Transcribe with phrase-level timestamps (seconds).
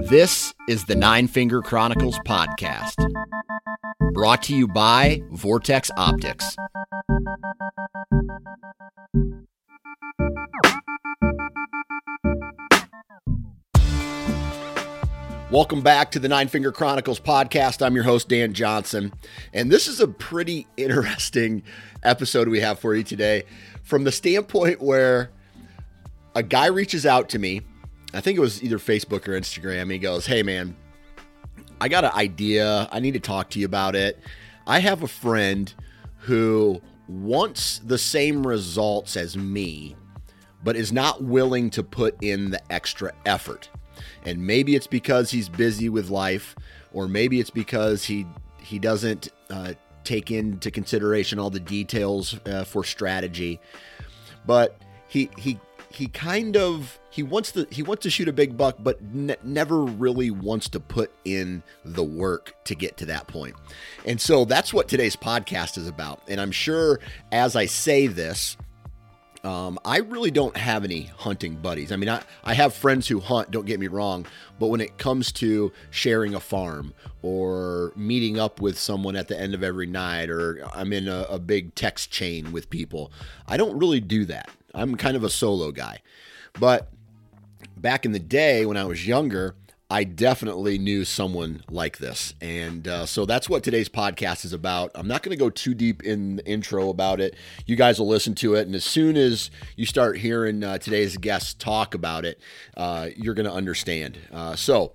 [0.00, 2.94] This is the Nine Finger Chronicles podcast,
[4.14, 6.56] brought to you by Vortex Optics.
[15.50, 17.84] Welcome back to the Nine Finger Chronicles podcast.
[17.84, 19.12] I'm your host, Dan Johnson.
[19.52, 21.62] And this is a pretty interesting
[22.02, 23.44] episode we have for you today
[23.82, 25.30] from the standpoint where
[26.34, 27.60] a guy reaches out to me.
[28.14, 29.90] I think it was either Facebook or Instagram.
[29.90, 30.76] He goes, Hey, man,
[31.80, 32.88] I got an idea.
[32.92, 34.18] I need to talk to you about it.
[34.66, 35.72] I have a friend
[36.18, 39.96] who wants the same results as me,
[40.62, 43.68] but is not willing to put in the extra effort.
[44.24, 46.54] And maybe it's because he's busy with life,
[46.92, 48.26] or maybe it's because he
[48.58, 49.74] he doesn't uh,
[50.04, 53.60] take into consideration all the details uh, for strategy.
[54.46, 55.58] But he he
[55.96, 59.36] he kind of he wants to he wants to shoot a big buck, but ne-
[59.42, 63.54] never really wants to put in the work to get to that point.
[64.04, 66.22] And so that's what today's podcast is about.
[66.28, 67.00] And I'm sure
[67.30, 68.56] as I say this,
[69.44, 71.90] um, I really don't have any hunting buddies.
[71.90, 74.26] I mean, I, I have friends who hunt, don't get me wrong,
[74.60, 79.38] but when it comes to sharing a farm or meeting up with someone at the
[79.38, 83.10] end of every night, or I'm in a, a big text chain with people,
[83.48, 84.48] I don't really do that.
[84.74, 86.00] I'm kind of a solo guy.
[86.58, 86.90] But
[87.76, 89.54] back in the day when I was younger,
[89.92, 92.32] I definitely knew someone like this.
[92.40, 94.90] And uh, so that's what today's podcast is about.
[94.94, 97.36] I'm not going to go too deep in the intro about it.
[97.66, 98.66] You guys will listen to it.
[98.66, 102.40] And as soon as you start hearing uh, today's guests talk about it,
[102.74, 104.18] uh, you're going to understand.
[104.32, 104.94] Uh, so,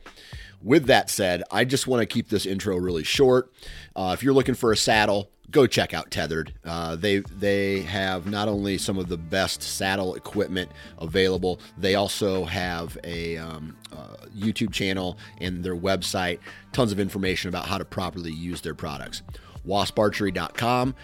[0.63, 3.53] with that said, I just want to keep this intro really short.
[3.95, 6.52] Uh, if you're looking for a saddle, go check out Tethrd.
[6.66, 12.46] Uh, they they have not only some of the best saddle equipment available, they also
[12.46, 16.40] have a um, uh, YouTube channel and their website.
[16.74, 19.24] Tons of information about how to properly use their products.
[19.66, 20.96] WaspArchery.com.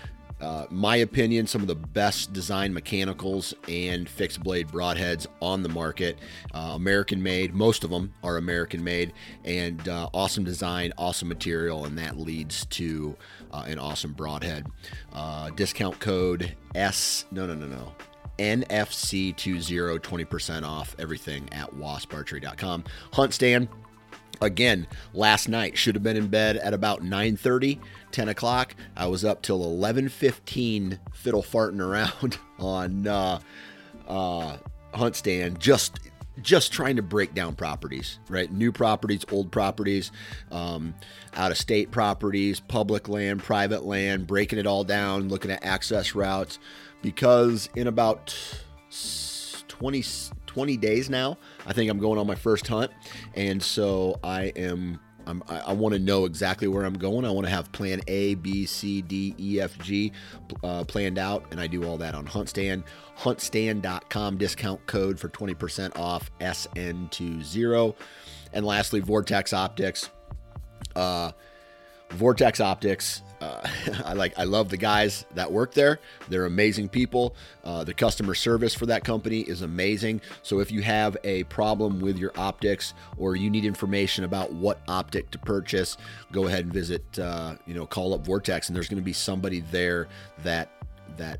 [0.44, 5.70] Uh, my opinion, some of the best design mechanicals and fixed blade broadheads on the
[5.70, 6.20] market.
[6.54, 9.14] Uh, American made, most of them are American made,
[9.46, 13.16] and uh, awesome design, awesome material, and that leads to
[13.52, 14.68] uh, an awesome broadhead.
[15.14, 17.94] Uh, discount code S, no, no, no, no.
[18.40, 22.84] NFC20, 20% off everything at wasparchery.com.
[23.12, 23.68] HuntStand,
[24.42, 27.80] again last night should have been in bed at about 9.30
[28.14, 28.76] 10 o'clock.
[28.96, 33.40] I was up till 11.15 fiddle farting around on uh,
[34.08, 34.58] uh,
[34.94, 36.00] HuntStand just
[36.42, 38.52] just trying to break down properties right?
[38.52, 40.12] New properties old properties
[40.52, 40.94] um,
[41.36, 46.16] out of state properties public land private land breaking it all down looking at access
[46.16, 46.60] routes.
[47.02, 48.34] Because in about
[49.68, 50.02] 20
[50.54, 51.38] 20 days now.
[51.66, 52.92] I think I'm going on my first hunt,
[53.36, 55.00] and so I am.
[55.26, 57.24] I'm, i I want to know exactly where I'm going.
[57.24, 60.12] I want to have plan A, B, C, D, E, F, G
[60.66, 62.84] uh, planned out, and I do all that on HuntStand.
[63.18, 67.96] HuntStand.com discount code for 20% off SN20.
[68.52, 70.10] And lastly, Vortex Optics.
[70.94, 71.32] Uh,
[72.14, 73.68] Vortex Optics uh,
[74.06, 76.00] I like I love the guys that work there.
[76.30, 77.36] They're amazing people.
[77.64, 80.22] Uh, the customer service for that company is amazing.
[80.42, 84.80] So if you have a problem with your optics or you need information about what
[84.88, 85.98] optic to purchase,
[86.32, 87.04] go ahead and visit.
[87.20, 90.08] Uh, you know, call up Vortex, and there's going to be somebody there
[90.44, 90.70] that
[91.18, 91.40] that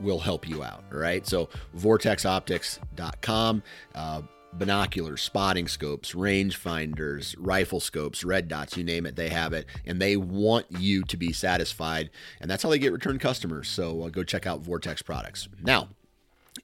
[0.00, 0.84] will help you out.
[0.92, 1.26] All right.
[1.26, 3.62] So vortexoptics.com.
[3.94, 4.22] Uh,
[4.58, 9.66] binoculars, spotting scopes, range finders, rifle scopes, red dots, you name it, they have it.
[9.84, 12.10] And they want you to be satisfied.
[12.40, 13.68] And that's how they get return customers.
[13.68, 15.48] So uh, go check out Vortex products.
[15.62, 15.88] Now,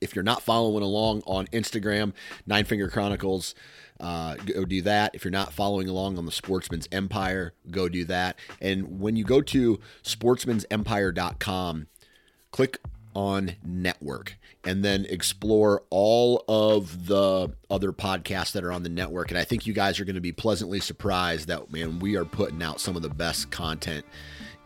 [0.00, 2.12] if you're not following along on Instagram,
[2.46, 3.54] Nine Finger Chronicles,
[3.98, 5.14] uh, go do that.
[5.14, 8.38] If you're not following along on the Sportsman's Empire, go do that.
[8.60, 11.86] And when you go to sportsmansempire.com,
[12.50, 12.78] click
[13.14, 19.30] on network and then explore all of the other podcasts that are on the network.
[19.30, 22.24] And I think you guys are going to be pleasantly surprised that, man, we are
[22.24, 24.04] putting out some of the best content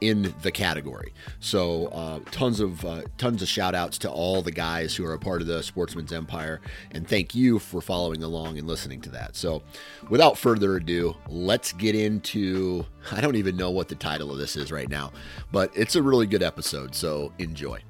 [0.00, 1.14] in the category.
[1.40, 5.14] So uh, tons of uh, tons of shout outs to all the guys who are
[5.14, 9.10] a part of the Sportsman's Empire, and thank you for following along and listening to
[9.10, 9.36] that.
[9.36, 9.62] So,
[10.10, 12.84] without further ado, let's get into.
[13.12, 15.12] I don't even know what the title of this is right now,
[15.52, 16.94] but it's a really good episode.
[16.94, 17.80] So enjoy.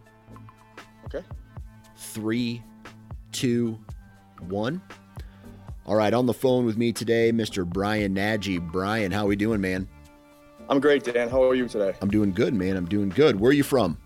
[1.14, 1.24] Okay.
[1.96, 2.62] Three,
[3.32, 3.78] two,
[4.48, 4.82] one.
[5.86, 7.66] All right, on the phone with me today, Mr.
[7.66, 8.58] Brian Nagy.
[8.58, 9.88] Brian, how we doing, man?
[10.68, 11.28] I'm great, Dan.
[11.28, 11.94] How are you today?
[12.00, 12.76] I'm doing good, man.
[12.76, 13.38] I'm doing good.
[13.38, 13.98] Where are you from?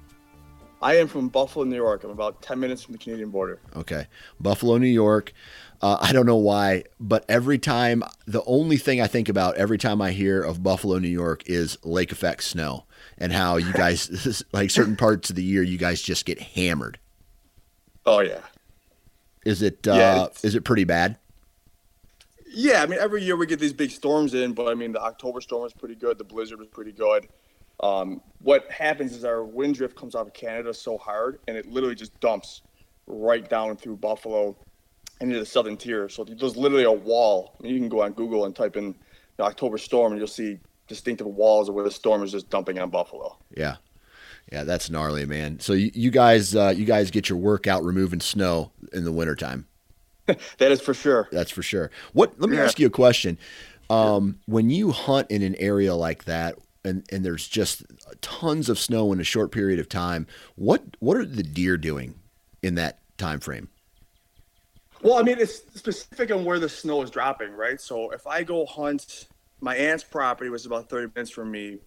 [0.83, 2.05] I am from Buffalo, New York.
[2.05, 3.61] I'm about 10 minutes from the Canadian border.
[3.77, 4.07] Okay.
[4.41, 5.33] Buffalo, New York.
[5.81, 9.79] Uh, I don't know why, but every time, the only thing I think about every
[9.79, 12.85] time I hear of Buffalo, New York is lake effect snow
[13.17, 16.99] and how you guys, like certain parts of the year, you guys just get hammered.
[18.05, 18.41] Oh, yeah.
[19.45, 21.17] Is it, uh, is it pretty bad?
[22.51, 25.01] Yeah, I mean, every year we get these big storms in, but I mean, the
[25.01, 26.19] October storm was pretty good.
[26.19, 27.29] The blizzard was pretty good.
[27.81, 31.67] Um, what happens is our wind drift comes out of Canada so hard, and it
[31.67, 32.63] literally just dumps
[33.07, 34.57] right down through Buffalo
[35.21, 36.09] into the southern tier.
[36.09, 37.55] So there's literally a wall.
[37.59, 38.95] I mean, you can go on Google and type in
[39.37, 42.79] the October storm, and you'll see distinctive walls of where the storm is just dumping
[42.79, 43.37] on Buffalo.
[43.55, 43.77] Yeah,
[44.53, 45.61] yeah, that's gnarly, man.
[45.61, 49.67] So you, you guys, uh, you guys get your workout removing snow in the wintertime.
[50.27, 51.29] that is for sure.
[51.33, 51.91] That's for sure.
[52.13, 52.39] What?
[52.41, 52.65] Let me yeah.
[52.65, 53.39] ask you a question.
[53.91, 54.55] Um, yeah.
[54.55, 57.85] When you hunt in an area like that, and and there's just
[58.21, 60.27] tons of snow in a short period of time,
[60.57, 62.15] what what are the deer doing
[62.63, 63.69] in that time frame?
[65.03, 67.81] Well, I mean, it's specific on where the snow is dropping, right?
[67.81, 69.29] So if I go hunt,
[69.61, 71.79] my aunt's property was about 30 minutes from me.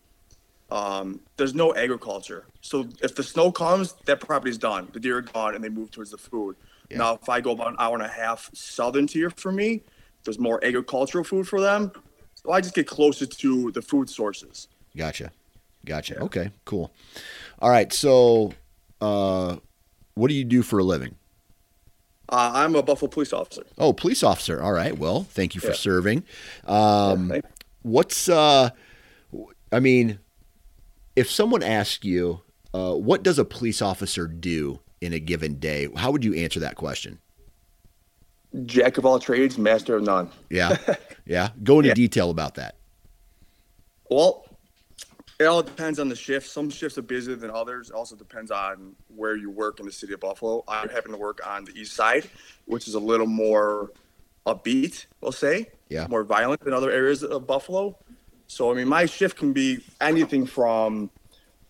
[0.70, 2.46] Um, there's no agriculture.
[2.62, 4.88] So if the snow comes, that property's done.
[4.94, 6.56] The deer are gone and they move towards the food.
[6.90, 6.98] Yeah.
[7.00, 9.82] Now, if I go about an hour and a half southern tier for me,
[10.24, 11.92] there's more agricultural food for them.
[12.36, 14.68] So I just get closer to the food sources.
[14.96, 15.32] Gotcha.
[15.86, 16.16] Gotcha.
[16.16, 16.24] Yeah.
[16.24, 16.94] Okay, cool.
[17.60, 17.92] All right.
[17.92, 18.54] So,
[19.00, 19.58] uh,
[20.14, 21.16] what do you do for a living?
[22.32, 23.64] Uh, I'm a Buffalo police officer.
[23.78, 24.62] Oh, police officer.
[24.62, 24.98] All right.
[24.98, 25.74] Well, thank you for yeah.
[25.74, 26.24] serving.
[26.66, 27.42] Um, yeah,
[27.82, 28.70] what's, uh,
[29.72, 30.20] I mean,
[31.16, 32.42] if someone asks you,
[32.74, 35.90] uh, what does a police officer do in a given day?
[35.98, 37.20] How would you answer that question?
[38.66, 40.30] Jack of all trades, master of none.
[40.50, 40.78] Yeah.
[41.24, 41.50] Yeah.
[41.64, 41.94] Go into yeah.
[41.94, 42.76] detail about that.
[44.10, 44.44] Well,
[45.42, 46.48] it all depends on the shift.
[46.48, 47.90] Some shifts are busier than others.
[47.90, 50.64] It also depends on where you work in the city of Buffalo.
[50.68, 52.30] I happen to work on the east side,
[52.66, 53.92] which is a little more
[54.46, 55.70] upbeat, we'll say.
[55.90, 56.06] Yeah.
[56.08, 57.98] More violent than other areas of Buffalo.
[58.48, 61.10] So, I mean, my shift can be anything from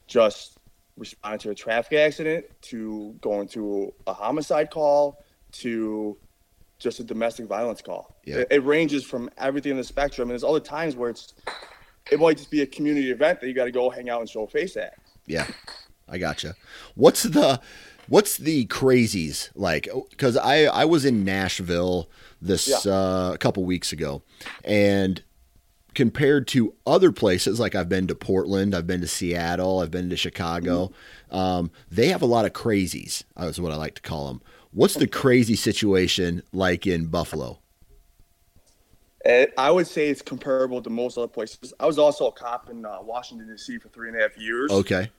[0.07, 0.57] just
[0.97, 5.23] responding to a traffic accident to going to a homicide call
[5.53, 6.17] to
[6.77, 8.15] just a domestic violence call.
[8.25, 8.37] Yeah.
[8.37, 10.29] It, it, ranges from everything in the spectrum.
[10.29, 11.33] And there's other times where it's
[12.09, 14.29] it might just be a community event that you got to go hang out and
[14.29, 14.97] show a face at.
[15.25, 15.47] Yeah,
[16.09, 16.55] I gotcha.
[16.95, 17.61] What's the
[18.07, 19.87] what's the crazies like?
[20.09, 22.09] Because I I was in Nashville
[22.41, 22.91] this yeah.
[22.91, 24.23] uh, a couple weeks ago,
[24.63, 25.21] and
[25.93, 30.09] compared to other places like I've been to Portland, I've been to Seattle, I've been
[30.09, 30.87] to Chicago.
[30.87, 31.35] Mm-hmm.
[31.35, 33.23] Um, they have a lot of crazies.
[33.39, 34.41] Is what I like to call them.
[34.71, 37.60] What's the crazy situation like in Buffalo?
[39.25, 41.73] I would say it's comparable to most other places.
[41.79, 43.77] I was also a cop in uh, Washington D.C.
[43.77, 44.71] for three and a half years.
[44.71, 45.11] Okay.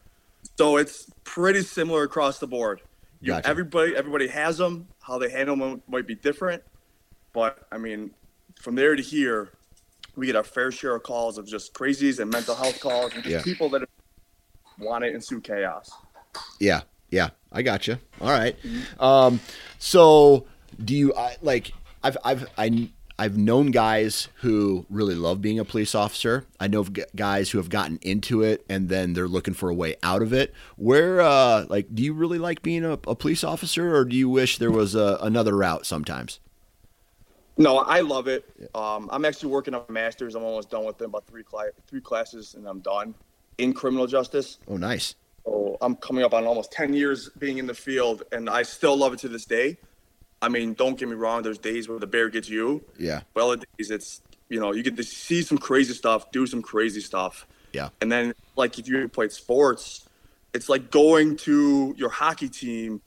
[0.58, 2.82] So it's pretty similar across the board.
[3.20, 3.48] You, gotcha.
[3.48, 4.88] Everybody, everybody has them.
[5.00, 6.62] How they handle them might be different,
[7.32, 8.10] but I mean,
[8.60, 9.52] from there to here,
[10.16, 13.24] we get our fair share of calls of just crazies and mental health calls and
[13.24, 13.42] yeah.
[13.42, 13.88] people that
[14.78, 15.90] want to ensue chaos.
[16.60, 17.98] Yeah, yeah, I got you.
[18.20, 18.60] All right.
[18.62, 19.02] mm-hmm.
[19.02, 19.40] Um,
[19.78, 20.46] so
[20.84, 21.72] do you I, like?
[22.02, 22.88] I've I've I.
[23.18, 26.46] I've known guys who really love being a police officer.
[26.58, 29.96] I know guys who have gotten into it and then they're looking for a way
[30.02, 30.52] out of it.
[30.76, 34.28] Where, uh, like, do you really like being a, a police officer, or do you
[34.28, 36.40] wish there was a, another route sometimes?
[37.58, 38.48] No, I love it.
[38.74, 40.34] Um, I'm actually working on a master's.
[40.34, 43.14] I'm almost done with them, about three cl- three classes, and I'm done
[43.58, 44.58] in criminal justice.
[44.68, 45.14] Oh, nice.
[45.44, 48.96] So I'm coming up on almost 10 years being in the field, and I still
[48.96, 49.76] love it to this day.
[50.42, 51.42] I mean, don't get me wrong.
[51.42, 52.84] There's days where the bear gets you.
[52.98, 53.22] Yeah.
[53.34, 56.60] Well, other days it's you know you get to see some crazy stuff, do some
[56.60, 57.46] crazy stuff.
[57.72, 57.88] Yeah.
[58.00, 60.08] And then like if you played sports,
[60.52, 63.00] it's like going to your hockey team,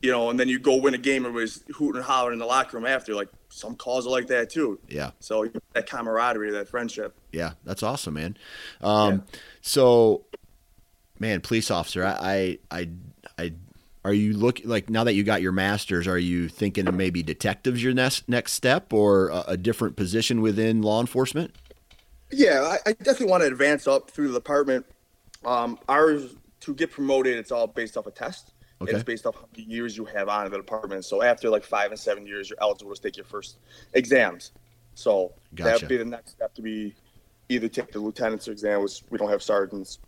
[0.00, 2.38] you know, and then you go win a game and was hooting and hollering in
[2.38, 3.14] the locker room after.
[3.14, 4.78] Like some calls are like that too.
[4.88, 5.12] Yeah.
[5.20, 7.16] So that camaraderie, that friendship.
[7.32, 8.36] Yeah, that's awesome, man.
[8.80, 9.38] Um, yeah.
[9.62, 10.24] so,
[11.18, 12.88] man, police officer, I, I, I, I
[14.04, 16.06] are you looking like now that you got your masters?
[16.06, 20.42] Are you thinking of maybe detectives your next next step or a, a different position
[20.42, 21.54] within law enforcement?
[22.30, 24.84] Yeah, I, I, definitely want to advance up through the department.
[25.44, 28.52] Um, ours to get promoted, it's all based off a test.
[28.80, 28.92] Okay.
[28.92, 31.04] It's based off how many years you have on the department.
[31.04, 33.58] So after like five and seven years, you're eligible to take your first
[33.94, 34.52] exams.
[34.94, 35.70] So gotcha.
[35.70, 36.94] that would be the next step to be
[37.48, 39.98] either take the lieutenant's exam, which we don't have sergeants,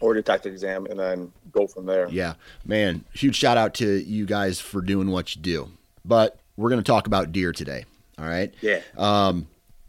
[0.00, 2.08] or detective exam, and then go from there.
[2.08, 5.70] Yeah, man, huge shout out to you guys for doing what you do.
[6.04, 7.84] But we're going to talk about deer today.
[8.18, 8.52] All right.
[8.60, 8.80] Yeah.
[8.96, 9.46] Um,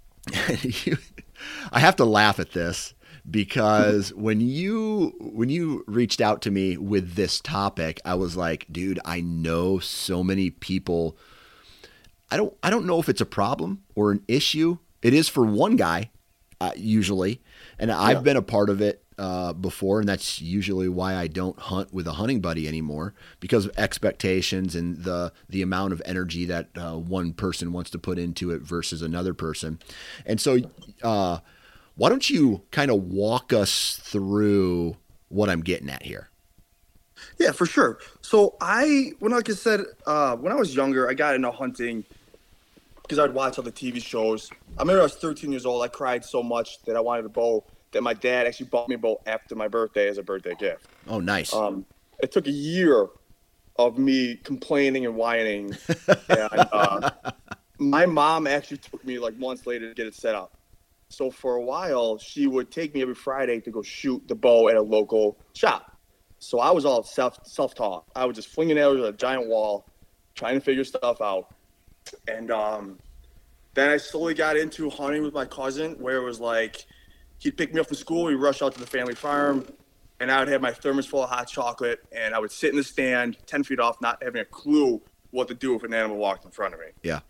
[0.61, 0.97] you,
[1.71, 2.93] I have to laugh at this
[3.29, 8.65] because when you when you reached out to me with this topic, I was like,
[8.71, 11.17] dude, I know so many people.
[12.29, 14.77] I don't I don't know if it's a problem or an issue.
[15.01, 16.11] It is for one guy,
[16.61, 17.41] uh, usually,
[17.79, 17.99] and yeah.
[17.99, 21.93] I've been a part of it uh, before, and that's usually why I don't hunt
[21.93, 26.69] with a hunting buddy anymore because of expectations and the the amount of energy that
[26.75, 29.77] uh, one person wants to put into it versus another person,
[30.25, 30.57] and so
[31.03, 31.37] uh,
[31.95, 34.97] why don't you kind of walk us through
[35.29, 36.29] what I'm getting at here?
[37.37, 37.99] Yeah, for sure.
[38.21, 42.05] So I, when like I said, uh, when I was younger, I got into hunting
[43.03, 44.49] because I'd watch all the TV shows.
[44.79, 45.83] I remember I was 13 years old.
[45.83, 48.95] I cried so much that I wanted a bow that my dad actually bought me
[48.95, 50.87] a bow after my birthday as a birthday gift.
[51.07, 51.53] Oh, nice.
[51.53, 51.85] Um,
[52.21, 53.07] it took a year
[53.77, 55.75] of me complaining and whining.
[56.29, 57.11] and, uh,
[57.77, 60.57] my mom actually took me like months later to get it set up.
[61.09, 64.69] So for a while, she would take me every Friday to go shoot the bow
[64.69, 65.97] at a local shop.
[66.39, 68.05] So I was all self self taught.
[68.15, 69.85] I was just flinging arrows at a giant wall,
[70.35, 71.53] trying to figure stuff out.
[72.27, 72.99] And um,
[73.73, 76.85] then I slowly got into hunting with my cousin, where it was like
[77.41, 79.65] he'd pick me up from school, we'd rush out to the family farm,
[80.19, 82.77] and I would have my thermos full of hot chocolate, and I would sit in
[82.77, 86.17] the stand, ten feet off, not having a clue what to do if an animal
[86.17, 86.87] walked in front of me.
[87.01, 87.21] Yeah.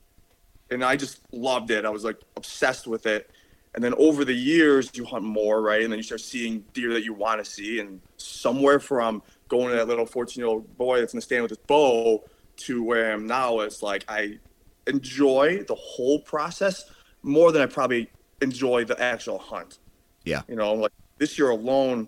[0.69, 1.85] And I just loved it.
[1.85, 3.29] I was like obsessed with it.
[3.73, 5.81] And then over the years, you hunt more, right?
[5.81, 7.79] And then you start seeing deer that you want to see.
[7.79, 11.43] And somewhere from going to that little 14 year old boy that's in the stand
[11.43, 12.23] with his bow
[12.57, 14.39] to where I am now, it's like I
[14.87, 16.85] enjoy the whole process
[17.23, 18.09] more than I probably
[18.41, 19.79] enjoy the actual hunt.
[20.23, 20.41] Yeah.
[20.47, 22.07] You know, like this year alone,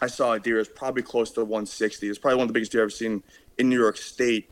[0.00, 2.08] I saw a deer is probably close to 160.
[2.08, 3.22] It's probably one of the biggest deer I've seen
[3.58, 4.50] in New York State.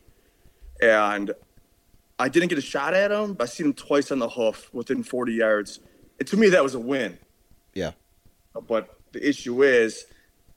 [0.81, 1.31] And
[2.17, 4.69] I didn't get a shot at him, but I seen him twice on the hoof
[4.73, 5.79] within 40 yards
[6.19, 7.17] and to me, that was a win.
[7.73, 7.91] Yeah.
[8.67, 10.05] But the issue is,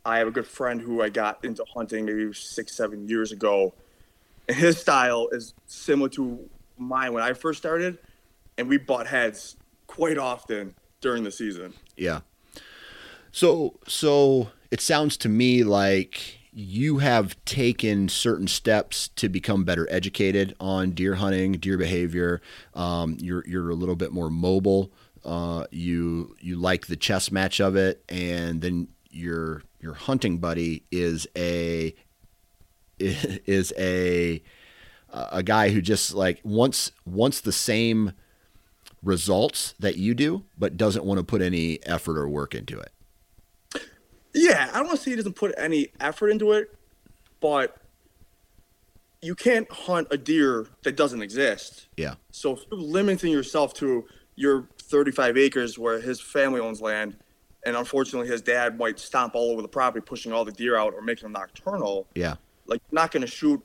[0.04, 3.72] I have a good friend who I got into hunting maybe six, seven years ago.
[4.48, 7.98] And his style is similar to mine when I first started.
[8.58, 9.56] And we butt heads
[9.86, 11.72] quite often during the season.
[11.96, 12.20] Yeah.
[13.32, 19.88] So, so it sounds to me like you have taken certain steps to become better
[19.90, 22.42] educated on deer hunting, deer behavior.
[22.74, 24.92] Um, you're you're a little bit more mobile.
[25.24, 30.82] Uh, you you like the chess match of it, and then your your hunting buddy
[30.90, 31.94] is a
[32.98, 34.42] is a
[35.08, 38.12] a guy who just like wants wants the same
[39.02, 42.91] results that you do, but doesn't want to put any effort or work into it.
[44.34, 46.74] Yeah, I don't want to say he doesn't put any effort into it,
[47.40, 47.76] but
[49.20, 51.88] you can't hunt a deer that doesn't exist.
[51.96, 52.14] Yeah.
[52.30, 57.16] So if you're limiting yourself to your 35 acres where his family owns land,
[57.64, 60.94] and unfortunately his dad might stomp all over the property, pushing all the deer out
[60.94, 62.08] or making them nocturnal.
[62.14, 62.34] Yeah,
[62.66, 63.62] like you're not going to shoot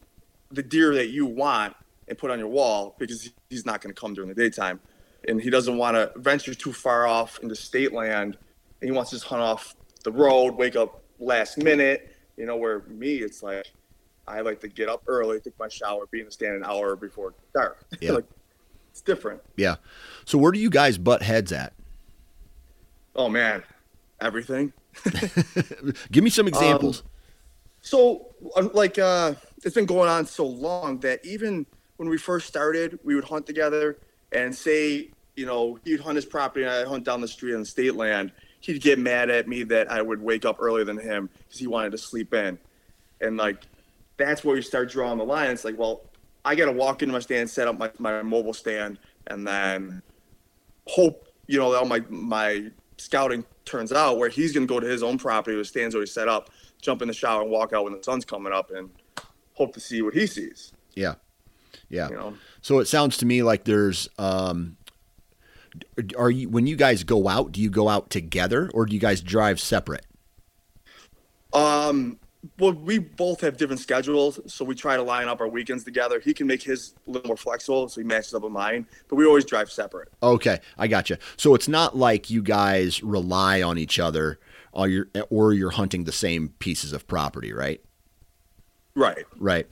[0.51, 1.75] the deer that you want
[2.07, 4.79] and put on your wall because he's not going to come during the daytime,
[5.27, 8.37] and he doesn't want to venture too far off into state land.
[8.79, 9.75] And he wants to just hunt off
[10.07, 12.15] the road, wake up last minute.
[12.37, 13.65] You know, where me, it's like
[14.25, 16.95] I like to get up early, take my shower, be in the stand an hour
[16.95, 17.85] before dark.
[18.01, 18.13] Yeah.
[18.13, 18.25] like
[18.91, 19.41] it's different.
[19.57, 19.75] Yeah.
[20.23, 21.73] So where do you guys butt heads at?
[23.17, 23.63] Oh man,
[24.21, 24.71] everything.
[26.11, 27.01] Give me some examples.
[27.01, 27.07] Um,
[27.81, 28.33] so
[28.73, 29.33] like uh,
[29.65, 31.65] it's been going on so long that even
[31.97, 33.97] when we first started, we would hunt together
[34.31, 37.59] and say, you know, he'd hunt his property and I'd hunt down the street on
[37.59, 38.31] the state land.
[38.59, 41.67] He'd get mad at me that I would wake up earlier than him because he
[41.67, 42.57] wanted to sleep in.
[43.21, 43.63] And like
[44.17, 45.51] that's where you start drawing the line.
[45.51, 46.01] It's like, well,
[46.43, 50.01] I got to walk into my stand, set up my, my mobile stand, and then
[50.87, 54.87] hope you know that my my scouting turns out where he's going to go to
[54.87, 56.49] his own property with stands already set up,
[56.81, 58.89] jump in the shower and walk out when the sun's coming up, and
[59.53, 60.73] hope to see what he sees.
[60.95, 61.15] Yeah,
[61.89, 62.09] yeah.
[62.09, 62.33] You know?
[62.61, 64.09] So it sounds to me like there's.
[64.17, 64.76] Um,
[66.17, 67.51] are you when you guys go out?
[67.51, 70.05] Do you go out together or do you guys drive separate?
[71.53, 72.19] Um,
[72.59, 76.19] well, we both have different schedules, so we try to line up our weekends together.
[76.19, 78.85] He can make his a little more flexible, so he matches up with mine.
[79.07, 80.09] But we always drive separate.
[80.21, 81.17] Okay, I got you.
[81.35, 84.39] So it's not like you guys rely on each other,
[84.71, 87.81] or you're or you're hunting the same pieces of property, right?
[88.97, 89.25] Right.
[89.37, 89.67] Right.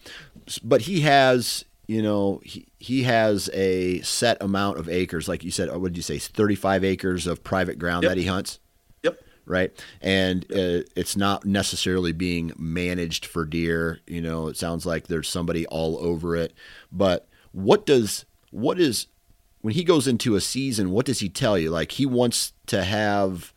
[0.64, 5.52] But he has, you know, he he has a set amount of acres, like you
[5.52, 5.70] said.
[5.76, 6.18] What did you say?
[6.20, 8.12] Thirty-five acres of private ground Yep.
[8.12, 8.60] that he hunts.
[9.04, 9.22] Yep.
[9.46, 9.72] right?
[10.02, 14.00] And uh, it's not necessarily being managed for deer.
[14.08, 16.54] You know, it sounds like there's somebody all over it.
[16.92, 19.08] But what does what is
[19.62, 20.90] when he goes into a season?
[20.92, 21.70] What does he tell you?
[21.70, 23.54] Like he wants to have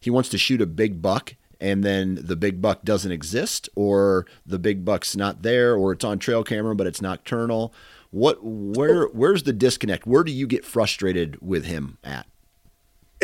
[0.00, 1.34] he wants to shoot a big buck.
[1.60, 6.04] And then the big buck doesn't exist, or the big buck's not there, or it's
[6.04, 7.72] on trail camera but it's nocturnal.
[8.10, 10.06] What, where, where's the disconnect?
[10.06, 12.26] Where do you get frustrated with him at?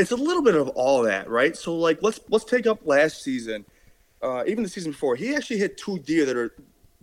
[0.01, 1.57] it's a little bit of all that, right?
[1.57, 3.65] So like let's let's take up last season,
[4.23, 5.15] uh, even the season before.
[5.17, 6.55] He actually hit two deer that are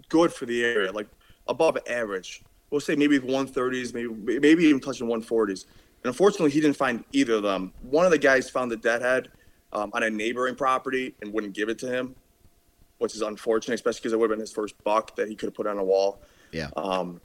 [0.09, 1.07] good for the area, like
[1.47, 2.43] above average.
[2.69, 5.65] We'll say maybe 130s, maybe maybe even touching 140s.
[6.03, 7.73] And unfortunately, he didn't find either of them.
[7.81, 9.29] One of the guys found the deadhead
[9.73, 12.15] um, on a neighboring property and wouldn't give it to him,
[12.97, 15.47] which is unfortunate, especially because it would have been his first buck that he could
[15.47, 16.21] have put on a wall.
[16.51, 16.69] Yeah.
[16.75, 17.21] Um,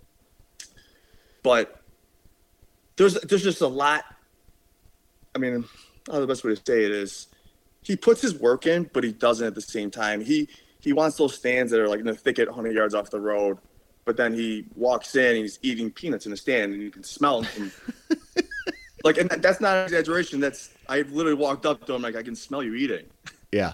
[1.43, 1.81] but
[2.97, 4.05] there's there's just a lot.
[5.35, 5.65] I mean,
[6.11, 7.29] I the best way to say it is,
[7.83, 10.21] he puts his work in, but he doesn't at the same time.
[10.21, 10.49] He
[10.81, 13.59] he wants those stands that are like in the thicket, 100 yards off the road.
[14.05, 17.05] But then he walks in and he's eating peanuts in the stand, and you can
[17.05, 17.71] smell him.
[19.05, 20.41] Like, and that's not an exaggeration.
[20.41, 23.07] That's I literally walked up to him like I can smell you eating.
[23.51, 23.73] Yeah.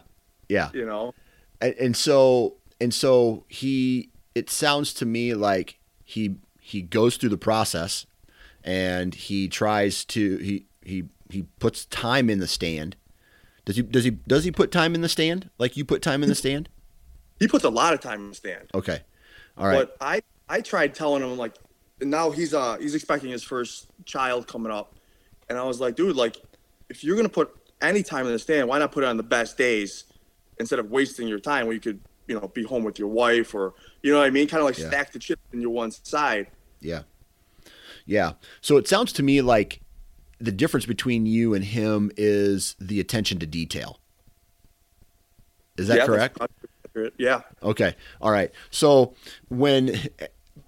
[0.48, 0.70] Yeah.
[0.72, 1.14] You know,
[1.60, 7.30] and, and so and so he it sounds to me like he he goes through
[7.30, 8.06] the process
[8.64, 12.96] and he tries to he he he puts time in the stand
[13.64, 16.22] does he does he does he put time in the stand like you put time
[16.22, 16.68] in the stand
[17.38, 18.70] he puts a lot of time in the stand.
[18.74, 19.00] okay
[19.56, 21.54] all right But I I tried telling him like
[22.00, 24.94] now he's uh he's expecting his first child coming up,
[25.48, 26.36] and I was like, dude, like
[26.88, 29.22] if you're gonna put any time in the stand, why not put it on the
[29.22, 30.04] best days
[30.58, 33.54] instead of wasting your time where you could you know be home with your wife
[33.54, 34.88] or you know what I mean, kind of like Yeah.
[34.88, 36.48] stack the chips in your one side.
[36.80, 37.02] yeah
[38.06, 39.80] yeah so it sounds to me like
[40.40, 43.98] the difference between you and him is the attention to detail
[45.76, 46.38] is that Yeah, correct.
[47.16, 47.42] Yeah.
[47.62, 47.94] Okay.
[48.20, 48.50] All right.
[48.70, 49.14] So
[49.48, 49.94] when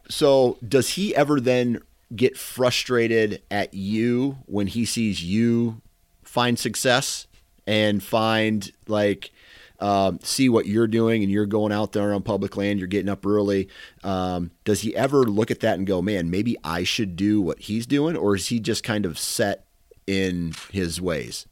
[0.08, 1.80] so does he ever then
[2.14, 5.80] get frustrated at you when he sees you
[6.22, 7.26] find success
[7.66, 9.30] and find like
[9.78, 13.08] um, see what you're doing and you're going out there on public land, you're getting
[13.08, 13.68] up early.
[14.04, 17.60] Um, does he ever look at that and go, man, maybe I should do what
[17.60, 18.16] he's doing?
[18.16, 19.64] Or is he just kind of set
[20.06, 21.46] in his ways?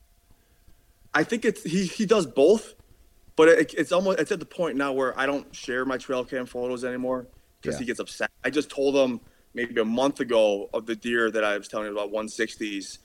[1.14, 2.74] I think it's he he does both,
[3.34, 6.24] but it, it's almost it's at the point now where I don't share my trail
[6.24, 7.26] cam photos anymore
[7.62, 7.80] because Yeah.
[7.80, 8.30] he gets upset.
[8.44, 9.20] I just told him
[9.58, 12.98] maybe a month ago of the deer that I was telling you about 160s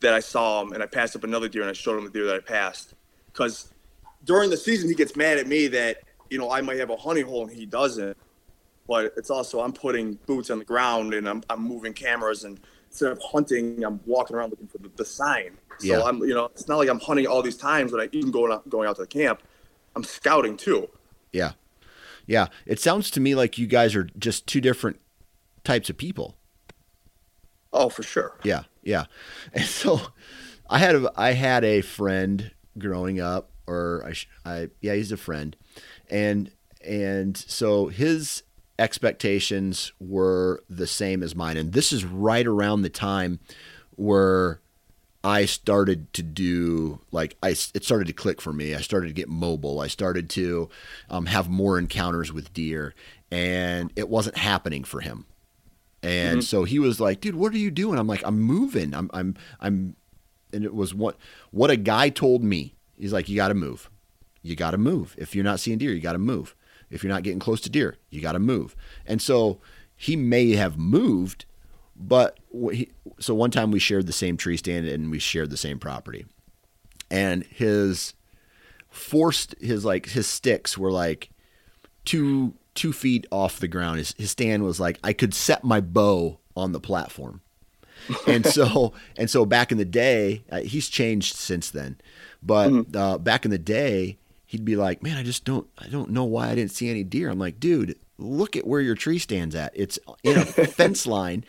[0.00, 2.10] that I saw him, and I passed up another deer and I showed him the
[2.10, 2.94] deer that I passed
[3.26, 3.70] because
[4.24, 5.98] during the season he gets mad at me that
[6.30, 8.16] you know I might have a honey hole and he doesn't,
[8.88, 12.58] but it's also I'm putting boots on the ground and I'm I'm moving cameras and
[12.88, 15.58] instead of hunting I'm walking around looking for the, the sign.
[15.80, 16.02] So Yeah.
[16.02, 18.52] I'm, you know, it's not like I'm hunting all these times when I even going
[18.52, 19.42] out, going out to the camp.
[19.94, 20.88] I'm scouting too.
[21.30, 21.52] Yeah.
[22.26, 22.46] Yeah.
[22.64, 24.98] It sounds to me like you guys are just two different
[25.64, 26.36] types of people.
[27.72, 28.38] Oh, for sure.
[28.44, 29.06] Yeah, yeah.
[29.52, 30.00] And so
[30.70, 35.16] I had a I had a friend growing up, or I, I yeah, he's a
[35.16, 35.56] friend,
[36.08, 36.50] and
[36.86, 38.42] and so his
[38.78, 43.40] expectations were the same as mine, and this is right around the time
[43.96, 44.60] where
[45.22, 48.74] I started to do like I it started to click for me.
[48.74, 49.80] I started to get mobile.
[49.80, 50.68] I started to
[51.08, 52.94] um, have more encounters with deer,
[53.30, 55.26] and it wasn't happening for him.
[56.04, 56.40] And mm-hmm.
[56.42, 58.94] so he was like, "Dude, what are you doing?" I'm like, "I'm moving.
[58.94, 59.96] I'm I'm I'm."
[60.52, 61.16] And it was what
[61.50, 62.74] what a guy told me.
[62.98, 63.90] He's like, "You got to move.
[64.42, 65.14] You got to move.
[65.16, 66.54] If you're not seeing deer, you got to move.
[66.90, 69.60] If you're not getting close to deer, you got to move." And so
[69.96, 71.46] he may have moved,
[71.96, 72.38] but
[72.70, 75.78] he, so one time we shared the same tree stand and we shared the same
[75.78, 76.26] property,
[77.10, 78.12] and his
[78.90, 81.30] forced his like his sticks were like
[82.04, 83.98] two two feet off the ground.
[83.98, 87.40] His his stand was like I could set my bow on the platform.
[88.26, 91.96] and so and so back in the day, uh, he's changed since then.
[92.42, 96.10] But uh, back in the day, he'd be like, "Man, I just don't I don't
[96.10, 99.18] know why I didn't see any deer." I'm like, "Dude, look at where your tree
[99.18, 99.72] stands at.
[99.74, 101.44] It's in a fence line."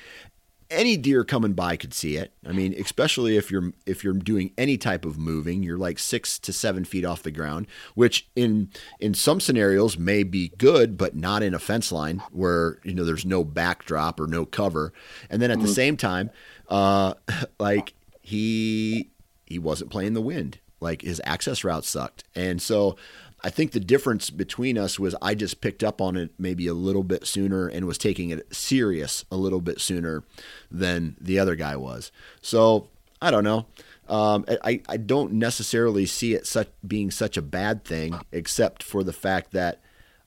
[0.76, 2.34] Any deer coming by could see it.
[2.46, 6.38] I mean, especially if you're if you're doing any type of moving, you're like six
[6.40, 11.16] to seven feet off the ground, which in in some scenarios may be good, but
[11.16, 14.94] not in a fence line where you know there's no backdrop or no cover.
[15.30, 15.68] And then at mm-hmm.
[15.68, 16.30] the same time,
[16.70, 17.16] uh,
[17.60, 19.10] like he
[19.46, 22.98] he wasn't playing the wind, like his access route sucked, and so
[23.46, 26.74] I think the difference between us was I just picked up on it maybe a
[26.74, 30.24] little bit sooner and was taking it serious a little bit sooner
[30.72, 32.12] than the other guy was.
[32.42, 32.88] So
[33.22, 33.68] I don't know.
[34.10, 39.04] Um, I, I don't necessarily see it such being such a bad thing, except for
[39.04, 39.80] the fact that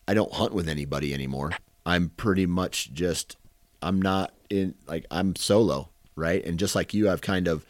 [0.06, 1.50] I don't hunt with anybody anymore.
[1.84, 3.36] I'm pretty much just
[3.82, 6.44] I'm not in like I'm solo, right?
[6.44, 7.66] And just like you, I've kind of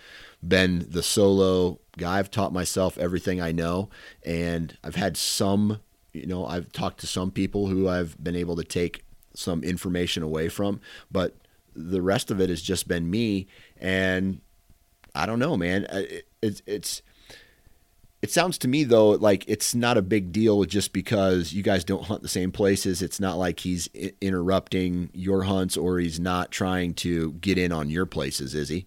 [0.46, 2.18] been the solo guy.
[2.18, 3.90] I've taught myself everything I know,
[4.24, 5.80] and I've had some,
[6.12, 10.22] you know, I've talked to some people who I've been able to take some information
[10.22, 10.80] away from,
[11.11, 11.37] but
[11.74, 13.46] the rest of it has just been me.
[13.80, 14.40] And
[15.14, 15.87] I don't know, man.
[15.90, 17.02] It, it, it's
[18.20, 21.84] it sounds to me though like it's not a big deal just because you guys
[21.84, 23.00] don't hunt the same places.
[23.00, 23.88] It's not like he's
[24.20, 28.87] interrupting your hunts or he's not trying to get in on your places, is he?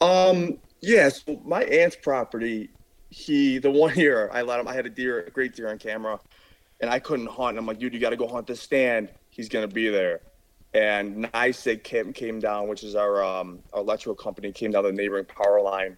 [0.00, 1.08] Um, yeah.
[1.08, 2.70] So my aunt's property,
[3.10, 4.68] he the one year I let him.
[4.68, 6.20] I had a deer, a great deer on camera,
[6.80, 7.50] and I couldn't hunt.
[7.50, 9.08] And I'm like, dude, you got to go hunt this stand.
[9.30, 10.20] He's gonna be there.
[10.74, 14.92] And NYSEG came came down, which is our um our electrical company, came down the
[14.92, 15.96] neighboring power line,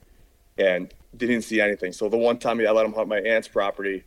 [0.58, 1.92] and didn't see anything.
[1.92, 4.04] So the one time I let him hunt my aunt's property,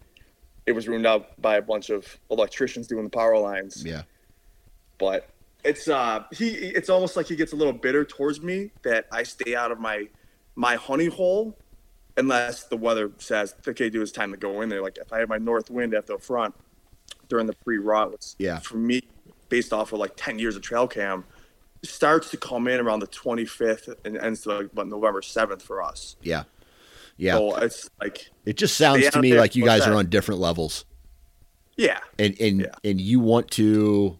[0.65, 3.83] it was ruined out by a bunch of electricians doing the power lines.
[3.85, 4.03] Yeah.
[4.97, 5.29] But
[5.63, 9.23] it's uh he it's almost like he gets a little bitter towards me that I
[9.23, 10.07] stay out of my
[10.55, 11.57] my honey hole
[12.17, 14.81] unless the weather says okay dude it's time to go in there.
[14.81, 16.55] Like if I have my north wind at the front
[17.29, 18.59] during the pre-rut which yeah.
[18.59, 19.01] for me
[19.49, 21.25] based off of like 10 years of trail cam
[21.83, 25.83] starts to come in around the 25th and ends to like about November 7th for
[25.83, 26.15] us.
[26.21, 26.43] Yeah.
[27.17, 27.33] Yeah.
[27.33, 29.91] So it's like it just sounds to me like you guys that.
[29.91, 30.85] are on different levels.
[31.77, 31.99] Yeah.
[32.17, 32.89] And and yeah.
[32.89, 34.19] and you want to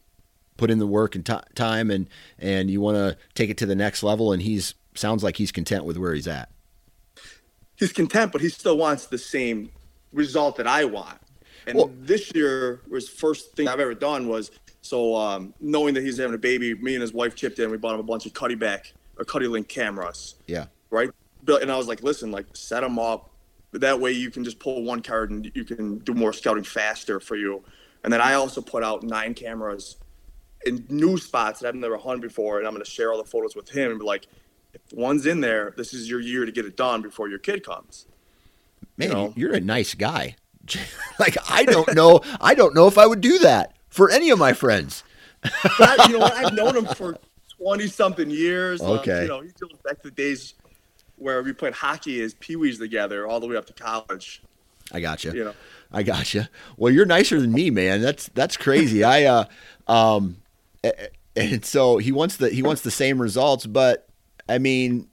[0.58, 3.66] put in the work and t- time and and you want to take it to
[3.66, 6.50] the next level and he's sounds like he's content with where he's at.
[7.76, 9.70] He's content but he still wants the same
[10.12, 11.20] result that i want.
[11.66, 14.52] And well, this year was first thing i've ever done was
[14.82, 17.78] so um, knowing that he's having a baby me and his wife chipped in we
[17.78, 20.36] bought him a bunch of Cuddeback or CuddeLink cameras.
[20.48, 20.66] Yeah.
[20.90, 21.10] Right?
[21.48, 23.30] And i was like listen like set them up.
[23.72, 27.20] That way you can just pull one card and you can do more scouting faster
[27.20, 27.64] for you.
[28.04, 29.98] And then i also put out nine cameras
[30.66, 33.30] in new spots that I've never hunted before, and I'm going to share all the
[33.30, 34.28] photos with him and be like,
[34.74, 37.66] if one's in there, this is your year to get it done before your kid
[37.66, 38.08] comes.
[38.98, 39.34] Man, you know?
[39.36, 40.36] you're a nice guy.
[41.20, 44.40] like I don't know, I don't know if I would do that for any of
[44.40, 45.04] my friends.
[45.78, 46.26] but you know?
[46.26, 47.18] I've known him for
[47.58, 48.82] twenty something years.
[48.82, 50.54] Okay, um, you know, he goes back to the days
[51.18, 54.42] where we played hockey as peewees together, all the way up to college.
[54.92, 55.34] I got you.
[55.34, 55.54] You know,
[55.92, 56.46] I got you.
[56.78, 58.02] Well, you're nicer than me, man.
[58.02, 59.04] That's that's crazy.
[59.04, 59.46] I uh,
[59.88, 60.38] um,
[61.36, 64.08] and so he wants the he wants the same results, but
[64.54, 65.08] I mean,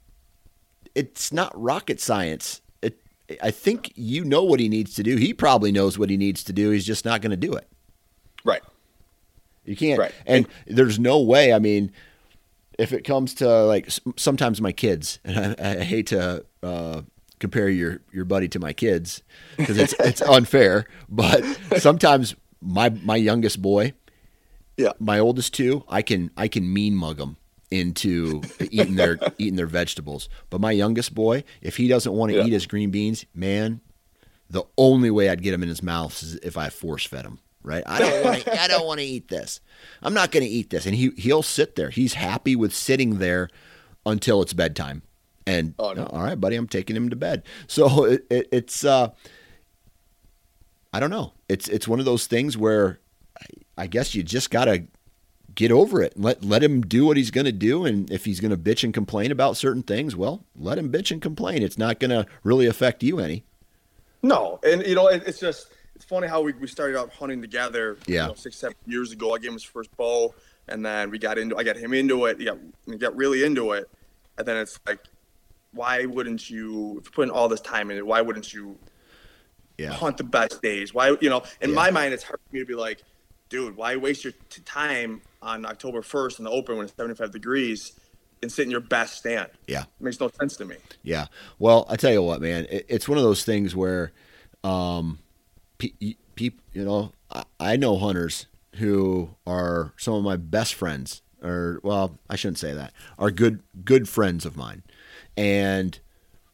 [0.93, 2.61] it's not rocket science.
[2.83, 2.99] It,
[3.41, 5.15] I think you know what he needs to do.
[5.17, 6.69] He probably knows what he needs to do.
[6.69, 7.67] He's just not going to do it.
[8.43, 8.61] Right.
[9.65, 9.99] You can't.
[9.99, 10.13] Right.
[10.27, 11.53] And there's no way.
[11.53, 11.91] I mean,
[12.77, 17.01] if it comes to like sometimes my kids, and I, I hate to uh,
[17.39, 19.23] compare your your buddy to my kids
[19.57, 21.43] because it's it's unfair, but
[21.77, 23.93] sometimes my my youngest boy
[24.77, 24.93] yeah.
[24.99, 27.37] My oldest two, I can I can mean mug them
[27.71, 30.29] into eating their eating their vegetables.
[30.49, 32.45] But my youngest boy, if he doesn't want to yeah.
[32.45, 33.81] eat his green beans, man,
[34.49, 37.39] the only way I'd get him in his mouth is if I force fed him.
[37.63, 37.83] Right?
[37.85, 38.61] I don't want to.
[38.61, 39.61] I don't want to eat this.
[40.01, 40.85] I'm not going to eat this.
[40.85, 41.89] And he he'll sit there.
[41.91, 43.49] He's happy with sitting there
[44.05, 45.03] until it's bedtime.
[45.45, 46.05] And oh, no.
[46.05, 47.43] all right, buddy, I'm taking him to bed.
[47.67, 49.09] So it, it, it's uh,
[50.91, 51.33] I don't know.
[51.47, 52.99] It's it's one of those things where
[53.77, 54.83] I guess you just got to
[55.55, 56.13] get over it.
[56.15, 58.83] Let let him do what he's going to do and if he's going to bitch
[58.83, 61.63] and complain about certain things well let him bitch and complain.
[61.63, 63.43] It's not going to really affect you any.
[64.21, 67.41] No and you know it, it's just it's funny how we, we started out hunting
[67.41, 68.23] together yeah.
[68.23, 69.33] you know, six seven years ago.
[69.33, 70.33] I gave him his first bow
[70.67, 72.39] and then we got into i got him into it.
[72.39, 73.89] Yeah, got, he got really into it.
[74.37, 74.99] And then it's like
[75.73, 78.77] why wouldn't you if you're putting all this time in it why wouldn't you
[79.77, 79.91] yeah.
[79.91, 80.93] hunt the best days?
[80.93, 81.75] Why you know in yeah.
[81.75, 83.03] my mind it's hard for me to be like
[83.51, 87.31] dude, why waste your t- time on October 1st in the open when it's 75
[87.31, 87.93] degrees
[88.41, 89.49] and sit in your best stand?
[89.67, 89.81] Yeah.
[89.81, 90.75] It makes no sense to me.
[91.03, 91.27] Yeah.
[91.59, 94.11] Well, I tell you what, man, it, it's one of those things where,
[94.63, 95.19] um,
[96.35, 101.79] people, you know, I, I know hunters who are some of my best friends or
[101.83, 104.83] well, I shouldn't say that, are good good friends of mine,
[105.35, 105.99] and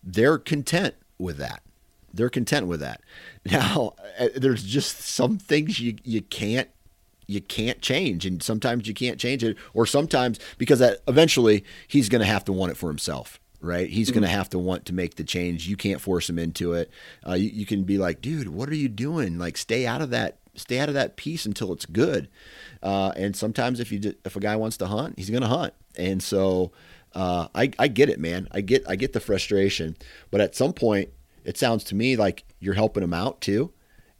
[0.03, 1.61] they're content with that.
[2.13, 3.01] They're content with that.
[3.49, 6.69] Now, uh, there's just some things you you can't
[7.27, 12.09] you can't change, and sometimes you can't change it, or sometimes because that eventually he's
[12.09, 13.89] going to have to want it for himself right?
[13.89, 14.19] He's mm-hmm.
[14.19, 15.67] going to have to want to make the change.
[15.67, 16.91] You can't force him into it.
[17.27, 19.37] Uh, you, you, can be like, dude, what are you doing?
[19.37, 20.37] Like, stay out of that.
[20.55, 22.29] Stay out of that piece until it's good.
[22.81, 25.73] Uh, and sometimes if you if a guy wants to hunt, he's going to hunt.
[25.95, 26.71] And so
[27.13, 28.47] uh, I I get it, man.
[28.51, 29.97] I get I get the frustration.
[30.31, 31.09] But at some point,
[31.43, 33.71] it sounds to me like you're helping him out too.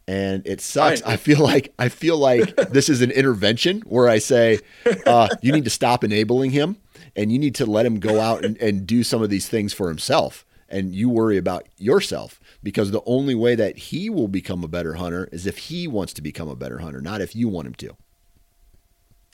[0.08, 1.02] And it sucks.
[1.02, 4.58] I feel like I feel like this is an intervention where I say
[5.06, 6.78] uh, you need to stop enabling him
[7.14, 9.74] and you need to let him go out and, and do some of these things
[9.74, 14.64] for himself and you worry about yourself because the only way that he will become
[14.64, 17.48] a better hunter is if he wants to become a better hunter, not if you
[17.48, 17.96] want him to.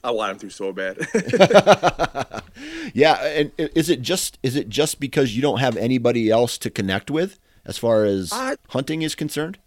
[0.03, 0.99] I want him to so bad.
[2.95, 6.69] yeah, and is it just is it just because you don't have anybody else to
[6.71, 9.59] connect with as far as I, hunting is concerned?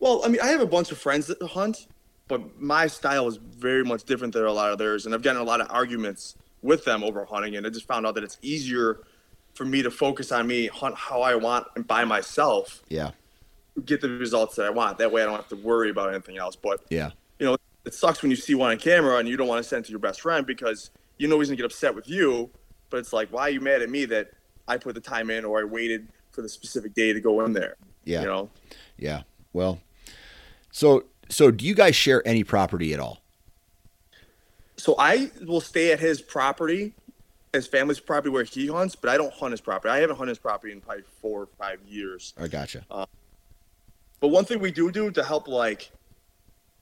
[0.00, 1.86] Well, I mean, I have a bunch of friends that hunt,
[2.28, 5.40] but my style is very much different than a lot of theirs, and I've gotten
[5.40, 8.38] a lot of arguments with them over hunting, and I just found out that it's
[8.42, 9.00] easier
[9.54, 12.82] for me to focus on me, hunt how I want, and by myself.
[12.88, 13.12] Yeah.
[13.84, 14.98] Get the results that I want.
[14.98, 16.54] That way, I don't have to worry about anything else.
[16.54, 19.48] But yeah, you know, it sucks when you see one on camera and you don't
[19.48, 21.94] want to send it to your best friend because you know he's gonna get upset
[21.94, 22.50] with you.
[22.90, 24.30] But it's like, why are you mad at me that
[24.68, 27.52] I put the time in or I waited for the specific day to go in
[27.52, 27.74] there?
[28.04, 28.20] Yeah.
[28.20, 28.50] You know.
[28.96, 29.22] Yeah.
[29.54, 29.80] Well,
[30.70, 33.22] so so do you guys share any property at all?
[34.76, 36.92] So I will stay at his property,
[37.54, 39.90] his family's property where he hunts, but I don't hunt his property.
[39.90, 42.34] I haven't hunted his property in probably four or five years.
[42.38, 42.84] I gotcha.
[42.90, 43.06] Uh,
[44.20, 45.90] but one thing we do do to help like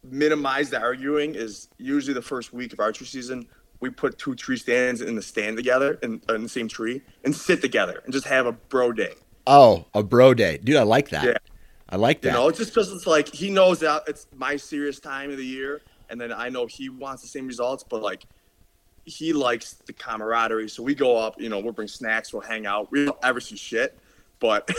[0.02, 3.46] minimize the arguing is usually the first week of archery season
[3.82, 7.34] we put two tree stands in the stand together in, in the same tree and
[7.34, 9.14] sit together and just have a bro day.
[9.46, 10.76] Oh, a bro day, dude!
[10.76, 11.24] I like that.
[11.24, 11.38] Yeah.
[11.92, 12.28] I like that.
[12.30, 15.36] You know, it's just because it's like he knows that it's my serious time of
[15.36, 18.24] the year, and then I know he wants the same results, but like
[19.04, 20.70] he likes the camaraderie.
[20.70, 22.90] So we go up, you know, we'll bring snacks, we'll hang out.
[22.90, 23.98] We don't ever see shit,
[24.40, 24.70] but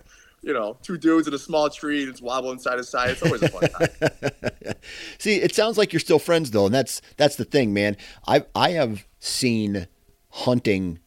[0.42, 3.10] you know, two dudes in a small tree and it's wobbling side to side.
[3.10, 4.74] It's always a fun time.
[5.18, 7.96] see, it sounds like you're still friends though, and that's that's the thing, man.
[8.26, 9.86] I I have seen
[10.28, 10.98] hunting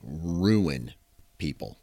[0.00, 0.92] ruin
[1.38, 1.76] people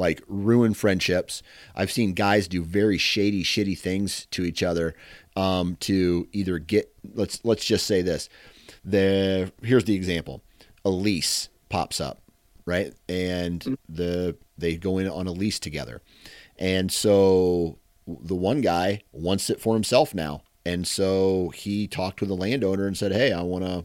[0.00, 1.42] like ruin friendships.
[1.76, 4.96] I've seen guys do very shady, shitty things to each other
[5.36, 8.28] um, to either get let's let's just say this.
[8.84, 10.42] The here's the example.
[10.84, 12.22] A lease pops up,
[12.64, 12.94] right?
[13.08, 13.74] And mm-hmm.
[13.88, 16.00] the they go in on a lease together.
[16.58, 20.42] And so the one guy wants it for himself now.
[20.66, 23.84] And so he talked with the landowner and said, "Hey, I want to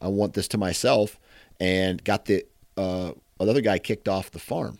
[0.00, 1.18] I want this to myself."
[1.60, 2.44] And got the
[2.76, 4.78] uh, another guy kicked off the farm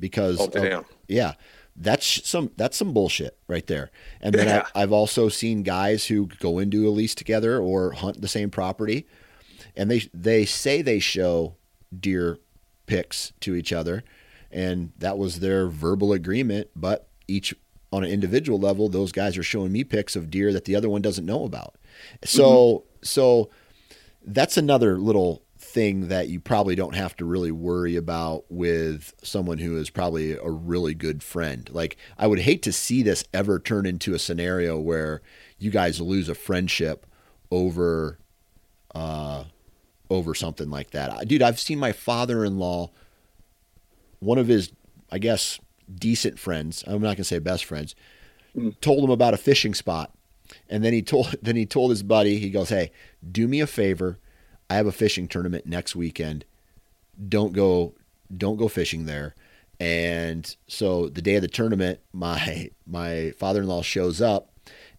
[0.00, 1.34] because oh, of, yeah,
[1.76, 3.90] that's some that's some bullshit right there.
[4.20, 4.66] And then yeah.
[4.74, 8.50] I, I've also seen guys who go into a lease together or hunt the same
[8.50, 9.06] property,
[9.76, 11.56] and they they say they show
[11.98, 12.38] deer
[12.86, 14.02] pics to each other,
[14.50, 16.68] and that was their verbal agreement.
[16.74, 17.54] But each
[17.92, 20.88] on an individual level, those guys are showing me pics of deer that the other
[20.88, 21.76] one doesn't know about.
[22.24, 22.86] So mm-hmm.
[23.02, 23.50] so
[24.24, 25.42] that's another little
[25.78, 30.32] thing that you probably don't have to really worry about with someone who is probably
[30.32, 31.70] a really good friend.
[31.72, 35.22] Like, I would hate to see this ever turn into a scenario where
[35.56, 37.06] you guys lose a friendship
[37.52, 38.18] over,
[38.92, 39.44] uh,
[40.10, 41.28] over something like that.
[41.28, 42.90] Dude, I've seen my father-in-law,
[44.18, 44.72] one of his,
[45.12, 45.60] I guess,
[45.94, 46.82] decent friends.
[46.88, 47.94] I'm not gonna say best friends.
[48.56, 48.70] Mm-hmm.
[48.80, 50.12] Told him about a fishing spot,
[50.68, 52.40] and then he told then he told his buddy.
[52.40, 52.90] He goes, "Hey,
[53.30, 54.18] do me a favor."
[54.70, 56.44] I have a fishing tournament next weekend.
[57.28, 57.94] Don't go
[58.34, 59.34] don't go fishing there.
[59.80, 64.50] And so the day of the tournament, my my father-in-law shows up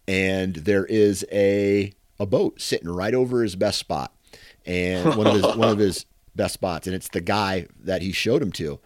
[0.08, 4.12] and there is a a boat sitting right over his best spot.
[4.66, 8.12] And one of his one of his best spots and it's the guy that he
[8.12, 8.80] showed him to.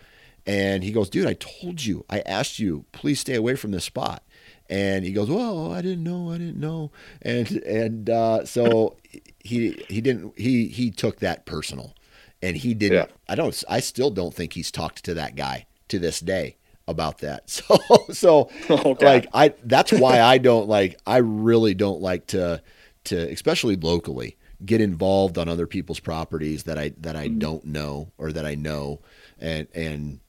[0.47, 2.05] And he goes, "Dude, I told you.
[2.11, 4.23] I asked you, please stay away from this spot."
[4.69, 6.31] And he goes, "Well, I didn't know.
[6.31, 6.91] I didn't know."
[7.23, 8.97] And and uh, so
[9.39, 11.95] he he didn't he he took that personal,
[12.43, 13.11] and he didn't.
[13.11, 13.17] Yeah.
[13.29, 13.65] I don't.
[13.69, 16.57] I still don't think he's talked to that guy to this day
[16.89, 17.51] about that.
[17.51, 17.79] So
[18.13, 19.05] so okay.
[19.05, 20.99] like I that's why I don't like.
[21.07, 22.63] I really don't like to
[23.05, 27.39] to especially locally get involved on other people's properties that I that I mm-hmm.
[27.39, 29.01] don't know or that I know
[29.39, 30.21] and and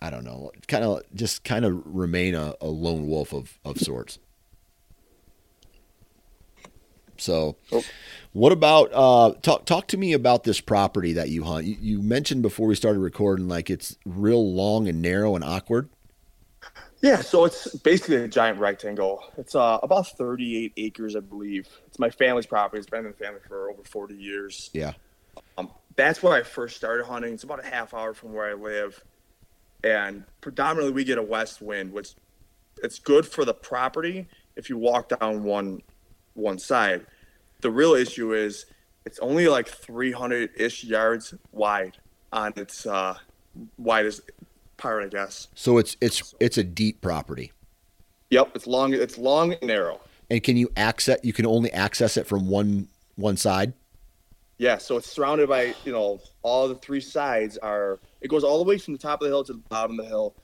[0.00, 3.78] I don't know, kind of just kind of remain a, a lone wolf of, of
[3.78, 4.18] sorts.
[7.18, 7.82] So, oh.
[8.32, 11.64] what about uh, talk talk to me about this property that you hunt?
[11.64, 15.88] You, you mentioned before we started recording, like it's real long and narrow and awkward.
[17.02, 19.22] Yeah, so it's basically a giant rectangle.
[19.36, 21.68] It's uh, about 38 acres, I believe.
[21.86, 22.78] It's my family's property.
[22.80, 24.70] It's been in the family for over 40 years.
[24.72, 24.94] Yeah.
[25.58, 27.34] Um, that's where I first started hunting.
[27.34, 29.04] It's about a half hour from where I live,
[29.86, 32.14] and predominantly we get a west wind, which
[32.82, 35.82] it's good for the property if you walk down one
[36.34, 37.06] one side.
[37.60, 38.66] The real issue is
[39.04, 41.96] it's only like 300 ish yards wide
[42.32, 43.16] on its uh,
[43.78, 44.22] widest
[44.76, 45.48] part, I guess.
[45.54, 47.52] So it's it's it's a deep property.
[48.30, 48.92] Yep, it's long.
[48.92, 50.00] It's long and narrow.
[50.28, 51.20] And can you access?
[51.22, 53.72] You can only access it from one one side.
[54.58, 58.00] Yeah, so it's surrounded by you know all the three sides are.
[58.20, 60.04] It goes all the way from the top of the hill to the bottom of
[60.04, 60.34] the hill,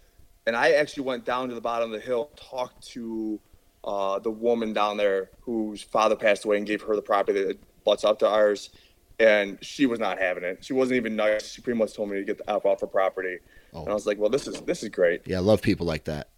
[0.46, 3.40] and I actually went down to the bottom of the hill, talked to
[3.84, 7.58] uh, the woman down there whose father passed away and gave her the property that
[7.84, 8.70] butts up to ours,
[9.18, 10.64] and she was not having it.
[10.64, 11.50] She wasn't even nice.
[11.50, 13.38] She pretty much told me to get the f off her property,
[13.72, 13.80] oh.
[13.80, 16.04] and I was like, "Well, this is this is great." Yeah, I love people like
[16.04, 16.28] that.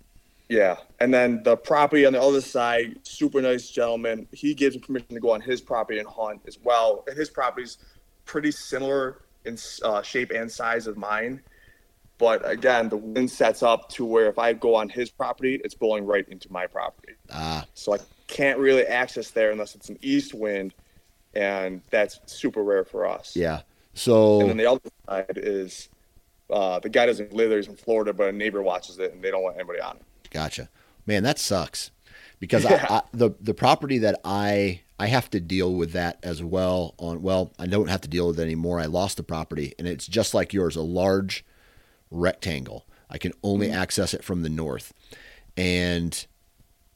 [0.54, 4.28] Yeah, and then the property on the other side, super nice gentleman.
[4.30, 7.02] He gives me permission to go on his property and hunt as well.
[7.08, 7.78] And his property's
[8.24, 11.40] pretty similar in uh, shape and size of mine.
[12.18, 15.74] But again, the wind sets up to where if I go on his property, it's
[15.74, 17.14] blowing right into my property.
[17.32, 17.66] Ah.
[17.74, 20.72] So I can't really access there unless it's an east wind,
[21.34, 23.34] and that's super rare for us.
[23.34, 23.62] Yeah.
[23.94, 24.38] So.
[24.38, 25.88] And then the other side is
[26.48, 29.20] uh, the guy doesn't live there; he's in Florida, but a neighbor watches it, and
[29.20, 30.02] they don't want anybody on it.
[30.34, 30.68] Gotcha.
[31.06, 31.92] Man, that sucks
[32.40, 32.86] because yeah.
[32.90, 36.94] I, I, the the property that I I have to deal with that as well.
[36.98, 38.80] On well, I don't have to deal with it anymore.
[38.80, 41.44] I lost the property, and it's just like yours, a large
[42.10, 42.84] rectangle.
[43.08, 43.78] I can only mm-hmm.
[43.78, 44.92] access it from the north,
[45.56, 46.26] and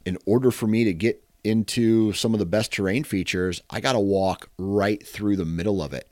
[0.04, 3.92] in order for me to get into some of the best terrain features, I got
[3.92, 6.10] to walk right through the middle of it.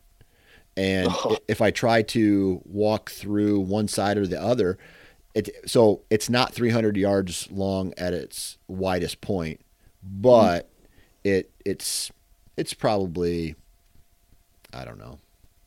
[0.77, 1.39] And oh.
[1.49, 4.79] if I try to walk through one side or the other,
[5.37, 9.61] it, so it's not 300 yards long at its widest point,
[10.03, 10.69] but mm.
[11.25, 12.11] it it's
[12.57, 13.55] it's probably
[14.73, 15.19] I don't know.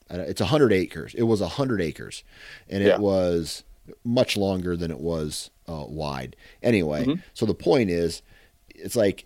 [0.09, 1.13] It's 100 acres.
[1.13, 2.23] It was 100 acres,
[2.67, 2.95] and yeah.
[2.95, 3.63] it was
[4.03, 6.35] much longer than it was uh, wide.
[6.63, 7.21] Anyway, mm-hmm.
[7.35, 8.23] so the point is,
[8.69, 9.25] it's like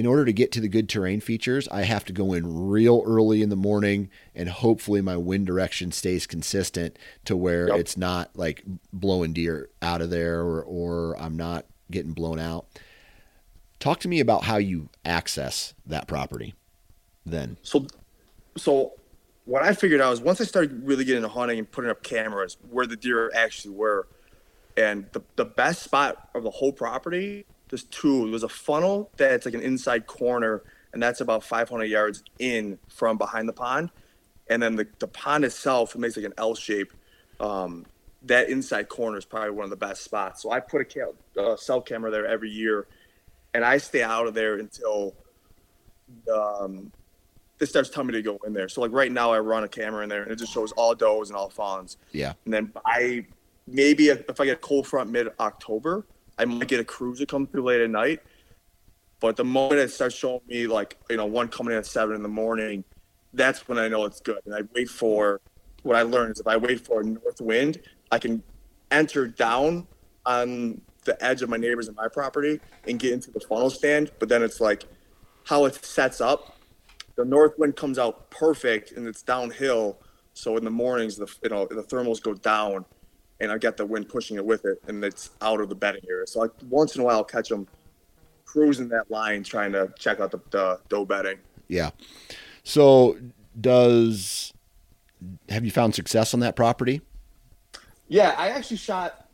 [0.00, 3.02] in order to get to the good terrain features, I have to go in real
[3.04, 7.80] early in the morning and hopefully my wind direction stays consistent to where yep.
[7.80, 8.62] it's not like
[8.94, 12.64] blowing deer out of there or, or I'm not getting blown out.
[13.78, 16.54] Talk to me about how you access that property
[17.26, 17.58] then.
[17.60, 17.86] So,
[18.56, 18.94] so
[19.44, 22.02] what I figured out is once I started really getting into hunting and putting up
[22.02, 24.08] cameras where the deer actually were,
[24.78, 28.28] and the, the best spot of the whole property there's two.
[28.30, 33.16] There's a funnel that's like an inside corner, and that's about 500 yards in from
[33.16, 33.90] behind the pond.
[34.48, 36.92] And then the, the pond itself, it makes like an L shape.
[37.38, 37.86] Um,
[38.22, 40.42] that inside corner is probably one of the best spots.
[40.42, 42.86] So I put a ca- uh, cell camera there every year,
[43.54, 45.14] and I stay out of there until
[46.30, 46.92] um,
[47.58, 48.68] this starts telling me to go in there.
[48.68, 50.94] So like right now, I run a camera in there, and it just shows all
[50.94, 51.96] does and all fawns.
[52.12, 52.34] Yeah.
[52.44, 53.26] And then I
[53.66, 56.04] maybe if I get a cold front mid October,
[56.40, 58.20] I might get a cruiser come through late at night.
[59.20, 62.16] But the moment it starts showing me like, you know, one coming in at seven
[62.16, 62.82] in the morning,
[63.34, 64.38] that's when I know it's good.
[64.46, 65.42] And I wait for
[65.82, 68.42] what I learned is if I wait for a north wind, I can
[68.90, 69.86] enter down
[70.24, 74.10] on the edge of my neighbors and my property and get into the funnel stand.
[74.18, 74.84] But then it's like
[75.44, 76.56] how it sets up.
[77.16, 79.98] The north wind comes out perfect and it's downhill.
[80.32, 82.86] So in the mornings, the you know the thermals go down,
[83.40, 86.02] and I get the wind pushing it with it, and it's out of the bedding
[86.08, 86.26] area.
[86.26, 87.66] So like once in a while, I'll catch them
[88.44, 91.38] cruising that line, trying to check out the, the doe bedding.
[91.68, 91.90] Yeah.
[92.64, 93.16] So
[93.58, 94.52] does
[95.48, 97.00] have you found success on that property?
[98.08, 99.28] Yeah, I actually shot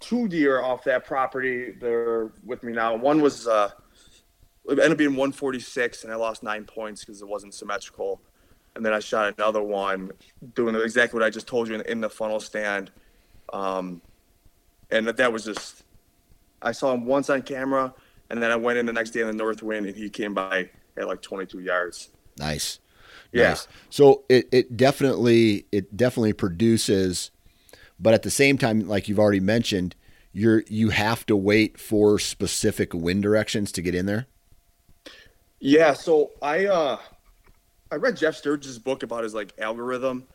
[0.00, 1.72] two deer off that property.
[1.72, 2.96] They're with me now.
[2.96, 3.70] One was uh,
[4.64, 8.20] it ended up being 146, and I lost nine points because it wasn't symmetrical.
[8.74, 10.12] And then I shot another one
[10.54, 12.90] doing exactly what I just told you in, in the funnel stand
[13.52, 14.00] um,
[14.90, 15.84] and that was just,
[16.60, 17.92] I saw him once on camera,
[18.30, 20.34] and then I went in the next day in the north wind, and he came
[20.34, 22.10] by at like 22 yards.
[22.38, 22.78] Nice.
[23.32, 23.50] Yeah.
[23.50, 23.68] Nice.
[23.90, 27.30] So it, it definitely it definitely produces,
[27.98, 29.94] but at the same time, like you've already mentioned,
[30.32, 34.26] you're you have to wait for specific wind directions to get in there.
[35.60, 35.94] Yeah.
[35.94, 36.98] So I uh
[37.90, 40.26] I read Jeff Sturgis' book about his like algorithm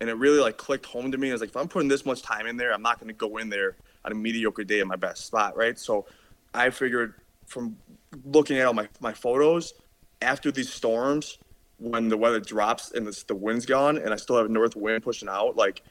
[0.00, 1.30] and it really like clicked home to me.
[1.30, 3.14] I was like, if I'm putting this much time in there, I'm not going to
[3.14, 5.78] go in there on a mediocre day in my best spot, right?
[5.78, 6.06] So
[6.54, 7.14] I figured
[7.46, 7.76] from
[8.24, 9.74] looking at all my my photos,
[10.22, 11.38] after these storms,
[11.78, 15.02] when the weather drops and the, the wind's gone, and I still have north wind
[15.02, 15.82] pushing out, like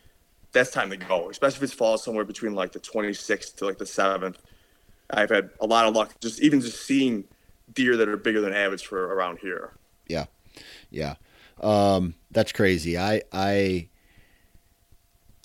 [0.51, 1.29] that's time to go.
[1.29, 4.35] Especially if it's fall somewhere between like the 26th to like the 7th.
[5.09, 7.25] I've had a lot of luck just even just seeing
[7.73, 9.73] deer that are bigger than average for around here.
[10.07, 10.25] Yeah,
[10.89, 11.15] yeah,
[11.61, 12.97] um, that's crazy.
[12.97, 13.89] I I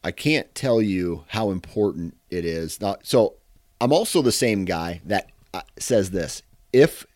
[0.04, 2.78] I can't tell you how important it is.
[3.02, 3.34] So
[3.80, 6.42] I'm also the same guy that uh, says this:
[6.72, 7.06] if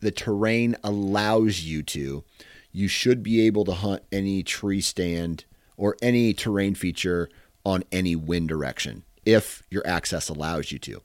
[0.00, 2.24] the terrain allows you to,
[2.72, 5.44] you should be able to hunt any tree stand
[5.76, 7.28] or any terrain feature
[7.64, 11.00] on any wind direction if your access allows you to.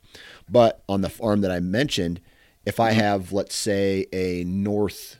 [0.49, 2.19] But on the farm that I mentioned,
[2.65, 5.19] if I have, let's say, a north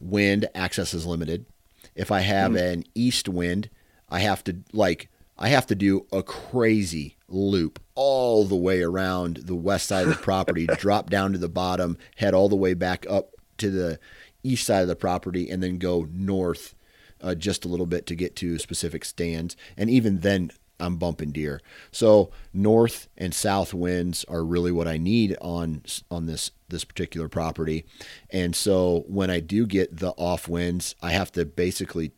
[0.00, 1.46] wind, access is limited.
[1.94, 2.64] If I have mm-hmm.
[2.64, 3.68] an east wind,
[4.12, 5.08] I have to like
[5.38, 10.10] I have to do a crazy loop all the way around the west side of
[10.10, 13.98] the property, drop down to the bottom, head all the way back up to the
[14.44, 16.74] east side of the property, and then go north
[17.22, 19.56] uh, just a little bit to get to specific stands.
[19.76, 21.60] And even then, I'm bumping deer.
[21.92, 27.28] So north and south winds are really what I need on on this this particular
[27.28, 27.86] property.
[28.30, 32.12] And so when I do get the off winds, I have to basically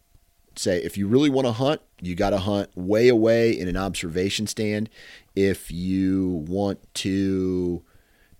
[0.56, 3.76] say if you really want to hunt, you got to hunt way away in an
[3.76, 4.88] observation stand.
[5.34, 7.82] If you want to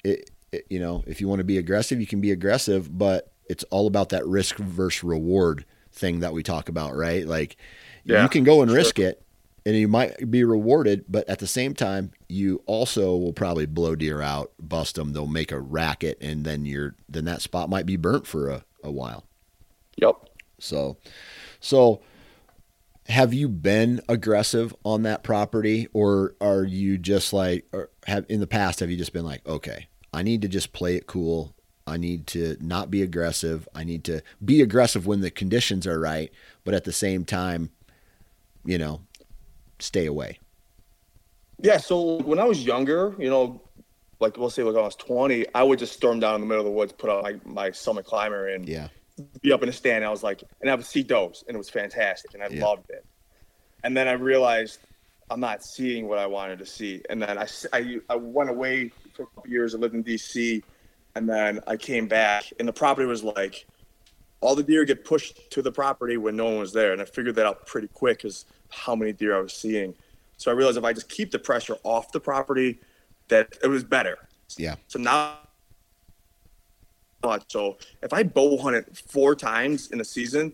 [0.04, 3.32] it, it, you know, if you want to be aggressive, you can be aggressive, but
[3.48, 7.26] it's all about that risk versus reward thing that we talk about, right?
[7.26, 7.56] Like
[8.04, 8.76] yeah, you can go and sure.
[8.76, 9.24] risk it
[9.66, 13.94] and you might be rewarded, but at the same time, you also will probably blow
[13.94, 15.12] deer out, bust them.
[15.12, 18.64] They'll make a racket, and then you're then that spot might be burnt for a,
[18.82, 19.24] a while.
[19.96, 20.16] Yep.
[20.58, 20.98] So,
[21.64, 22.02] so
[23.06, 28.40] have you been aggressive on that property, or are you just like, or have in
[28.40, 31.54] the past have you just been like, okay, I need to just play it cool.
[31.86, 33.66] I need to not be aggressive.
[33.74, 36.30] I need to be aggressive when the conditions are right,
[36.64, 37.70] but at the same time,
[38.64, 39.00] you know,
[39.78, 40.38] stay away?
[41.62, 43.62] Yeah, so when I was younger, you know,
[44.20, 46.60] like we'll say like I was 20, I would just storm down in the middle
[46.60, 48.88] of the woods, put on my, my summit climber and yeah.
[49.40, 50.04] Be up in a stand.
[50.04, 52.64] I was like, and I would see does and it was fantastic and I yeah.
[52.64, 53.04] loved it.
[53.82, 54.80] And then I realized
[55.30, 57.02] I'm not seeing what I wanted to see.
[57.10, 59.74] And then I, I, I went away for a couple years.
[59.74, 60.62] I lived in DC
[61.14, 63.66] and then I came back and the property was like,
[64.40, 66.92] all the deer get pushed to the property when no one was there.
[66.92, 69.94] And I figured that out pretty quick because how many deer I was seeing.
[70.36, 72.80] So I realized if I just keep the pressure off the property,
[73.28, 74.18] that it was better.
[74.56, 74.76] Yeah.
[74.88, 75.38] So now,
[77.48, 80.52] so if I bow hunt it four times in a season,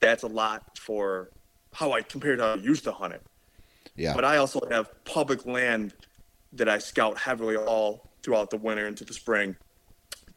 [0.00, 1.30] that's a lot for
[1.72, 3.22] how I compared to how I used to hunt it.
[3.96, 4.14] Yeah.
[4.14, 5.94] But I also have public land
[6.52, 9.56] that I scout heavily all throughout the winter into the spring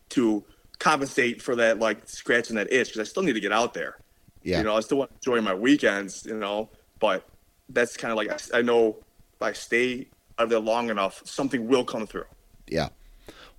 [0.09, 0.43] to
[0.79, 3.97] compensate for that, like scratching that itch, because I still need to get out there.
[4.43, 4.57] Yeah.
[4.57, 6.69] You know, I still want to enjoy my weekends, you know,
[6.99, 7.27] but
[7.69, 8.97] that's kind of like I, I know
[9.35, 10.07] if I stay
[10.37, 12.25] out there long enough, something will come through.
[12.67, 12.89] Yeah.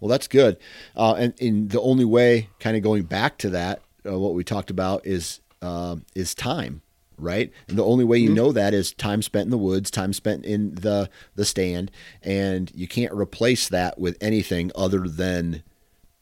[0.01, 0.59] Well, that's good.
[0.97, 4.45] Uh, and, and the only way, kind of going back to that, uh, what we
[4.45, 6.83] talked about is uh, is time,
[7.17, 7.51] right?
[7.69, 8.37] And the only way you mm-hmm.
[8.37, 11.91] know that is time spent in the woods, time spent in the the stand,
[12.23, 15.63] and you can't replace that with anything other than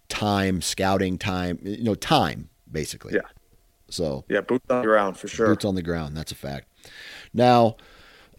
[0.09, 1.59] time, scouting time.
[1.63, 3.15] You know, time basically.
[3.15, 3.29] Yeah.
[3.89, 5.49] So yeah, boots on the ground for sure.
[5.49, 6.17] Boots on the ground.
[6.17, 6.69] That's a fact.
[7.35, 7.77] Now,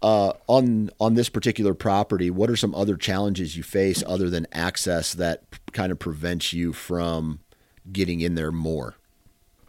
[0.04, 4.46] uh, on on this particular property, what are some other challenges you face other than
[4.52, 7.40] access that kind of prevents you from
[7.92, 8.96] getting in there more?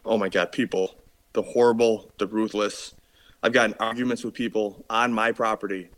[0.05, 0.95] Oh my God, people,
[1.33, 2.93] the horrible, the ruthless.
[3.41, 5.89] I've gotten arguments with people on my property.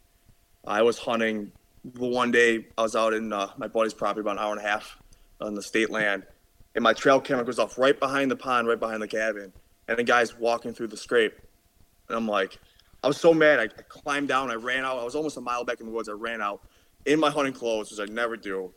[0.66, 1.52] I was hunting
[1.96, 2.68] one day.
[2.78, 4.98] I was out in uh, my buddy's property about an hour and a half
[5.42, 6.24] on the state land,
[6.76, 9.52] and my trail camera goes off right behind the pond, right behind the cabin
[9.88, 11.34] and the guy's walking through the scrape.
[12.08, 12.60] And I'm like,
[13.08, 13.58] I was so mad.
[13.58, 14.52] I, I climbed down.
[14.52, 15.00] I ran out.
[15.00, 16.10] I was almost a mile back in the woods.
[16.10, 16.68] I ran out
[17.06, 18.74] in my hunting clothes, which I never do.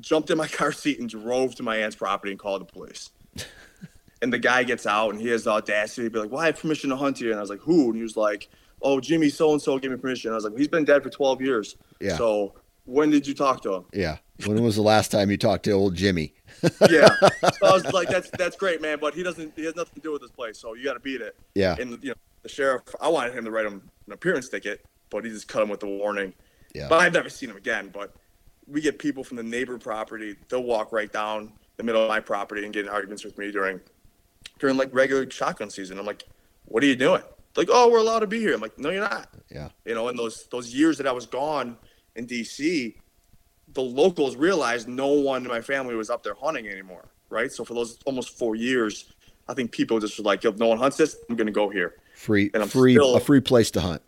[0.00, 3.10] Jumped in my car seat and drove to my aunt's property and called the police.
[4.22, 6.46] and the guy gets out and he has the audacity to be like, "Well, I
[6.46, 8.48] have permission to hunt here." And I was like, "Who?" And he was like,
[8.82, 11.10] "Oh, Jimmy so and so gave me permission." I was like, "He's been dead for
[11.10, 12.16] 12 years." Yeah.
[12.16, 12.54] So
[12.86, 13.84] when did you talk to him?
[13.92, 14.16] Yeah.
[14.46, 16.34] When was the last time you talked to old Jimmy?
[16.90, 17.14] yeah.
[17.20, 20.00] So I was like, that's that's great, man, but he doesn't he has nothing to
[20.00, 21.36] do with this place, so you got to beat it.
[21.54, 21.76] Yeah.
[21.78, 25.24] And you know, the sheriff, I wanted him to write him an appearance ticket, but
[25.24, 26.32] he just cut him with a warning.
[26.74, 26.88] Yeah.
[26.88, 27.90] But I've never seen him again.
[27.92, 28.14] But
[28.66, 32.20] we get people from the neighbor property, they'll walk right down the middle of my
[32.20, 33.80] property and get in arguments with me during
[34.58, 35.98] during like regular shotgun season.
[35.98, 36.24] I'm like,
[36.66, 37.22] what are you doing?
[37.56, 38.54] Like, oh, we're allowed to be here.
[38.54, 39.28] I'm like, no, you're not.
[39.50, 39.70] Yeah.
[39.84, 41.76] You know, in those those years that I was gone
[42.16, 42.94] in DC,
[43.72, 47.08] the locals realized no one in my family was up there hunting anymore.
[47.30, 47.50] right?
[47.50, 49.12] So for those almost four years,
[49.48, 51.68] I think people just were like, if no one hunts this, I'm going to go
[51.68, 51.96] here.
[52.20, 54.02] Free, and I'm free, still, a free place to hunt.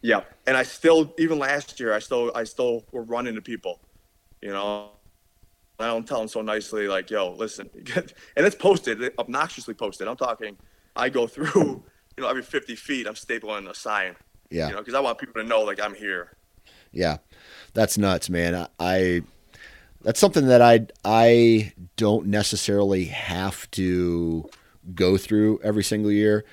[0.00, 3.80] Yeah, and I still, even last year, I still, I still were running to people,
[4.40, 4.90] you know.
[5.80, 10.06] I don't tell them so nicely, like, "Yo, listen," and it's posted, obnoxiously posted.
[10.06, 10.56] I'm talking,
[10.94, 11.82] I go through,
[12.16, 14.14] you know, every 50 feet, I'm stapling a sign.
[14.50, 14.68] Yeah.
[14.68, 16.36] You know, because I want people to know, like, I'm here.
[16.92, 17.16] Yeah,
[17.74, 18.54] that's nuts, man.
[18.54, 19.22] I, I
[20.02, 24.48] that's something that I I don't necessarily have to
[24.94, 26.44] go through every single year.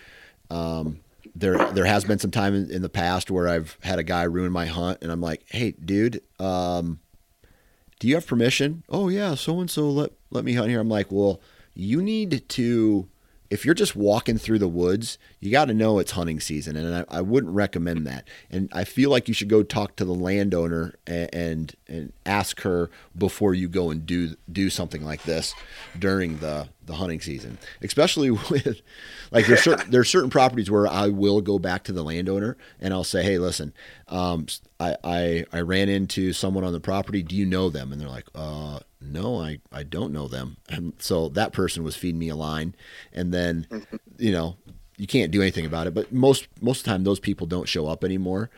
[0.50, 1.00] Um,
[1.36, 4.24] there there has been some time in, in, the past where I've had a guy
[4.24, 7.00] ruin my hunt, and I'm like, "Hey, dude, um,
[8.00, 10.90] do you have permission?" "Oh yeah, so and so let let me hunt here." I'm
[10.90, 11.42] like, "Well,
[11.74, 13.10] you need to
[13.50, 16.96] if you're just walking through the woods, you got to know it's hunting season, and
[16.96, 18.28] I, I, wouldn't recommend that.
[18.50, 22.62] And I feel like you should go talk to the landowner and, and and ask
[22.62, 25.54] her before you go and do do something like this
[25.98, 28.82] during the the hunting season, especially with
[29.32, 32.94] like there's certain there's certain properties where I will go back to the landowner and
[32.94, 33.74] I'll say, hey, listen,
[34.08, 34.48] um,
[34.80, 37.24] I, I I ran into someone on the property.
[37.24, 37.92] Do you know them?
[37.92, 40.58] And they're like, uh, no, I I don't know them.
[40.70, 42.76] And so that person was feeding me a line,
[43.14, 43.68] and then
[44.18, 44.58] you know
[44.98, 45.94] you can't do anything about it.
[45.94, 48.50] But most most of the time, those people don't show up anymore.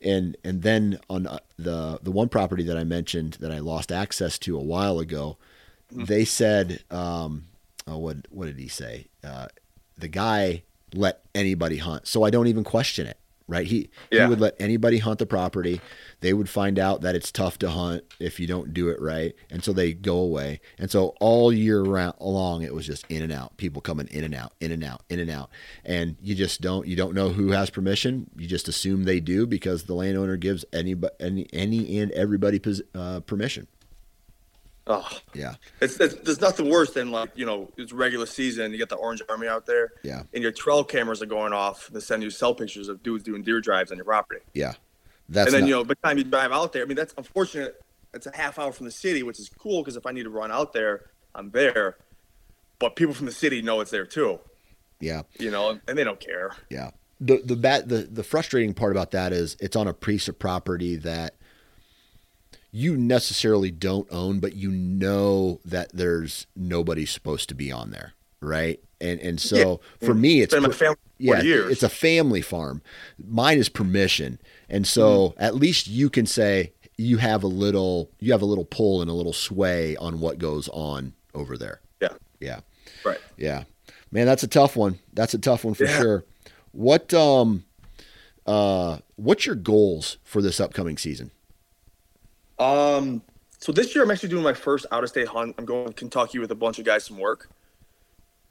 [0.00, 3.90] And and then on uh, the the one property that I mentioned that I lost
[3.92, 5.38] access to a while ago,
[5.92, 6.04] mm-hmm.
[6.04, 6.84] they said.
[6.90, 7.44] Um,
[7.86, 9.06] oh, what what did he say?
[9.22, 9.48] Uh,
[9.96, 13.18] the guy let anybody hunt, so I don't even question it.
[13.46, 13.66] Right?
[13.66, 14.24] He yeah.
[14.24, 15.80] he would let anybody hunt the property.
[16.20, 19.34] They would find out that it's tough to hunt if you don't do it right,
[19.50, 20.60] and so they go away.
[20.78, 23.56] And so all year round along, it was just in and out.
[23.58, 25.50] People coming in and out, in and out, in and out,
[25.84, 28.30] and you just don't you don't know who has permission.
[28.36, 32.60] You just assume they do because the landowner gives any any any and everybody
[32.94, 33.66] uh, permission.
[34.86, 38.70] Oh yeah, it's, it's, there's nothing worse than like you know it's regular season.
[38.70, 41.88] You get the Orange Army out there, yeah, and your trail cameras are going off.
[41.90, 44.40] They send you cell pictures of dudes doing deer drives on your property.
[44.52, 44.74] Yeah,
[45.30, 45.68] that's and then not...
[45.68, 47.82] you know by the time you drive out there, I mean that's unfortunate.
[48.12, 50.30] It's a half hour from the city, which is cool because if I need to
[50.30, 51.96] run out there, I'm there.
[52.78, 54.38] But people from the city know it's there too.
[55.00, 56.50] Yeah, you know, and they don't care.
[56.68, 60.28] Yeah, the the bad the the frustrating part about that is it's on a piece
[60.28, 61.36] of property that
[62.74, 68.14] you necessarily don't own, but you know that there's nobody supposed to be on there,
[68.40, 68.80] right?
[69.00, 70.06] And and so yeah.
[70.08, 72.82] for me, it's per, yeah, it's a family farm.
[73.24, 75.42] Mine is permission, and so mm-hmm.
[75.44, 79.08] at least you can say you have a little you have a little pull and
[79.08, 81.80] a little sway on what goes on over there.
[82.02, 82.60] Yeah, yeah,
[83.04, 83.20] right.
[83.36, 83.64] Yeah,
[84.10, 84.98] man, that's a tough one.
[85.12, 85.96] That's a tough one for yeah.
[85.96, 86.24] sure.
[86.72, 87.66] What um,
[88.46, 91.30] uh, what's your goals for this upcoming season?
[92.58, 93.22] Um,
[93.58, 95.54] so this year I'm actually doing my first out of state hunt.
[95.58, 97.48] I'm going to Kentucky with a bunch of guys from work,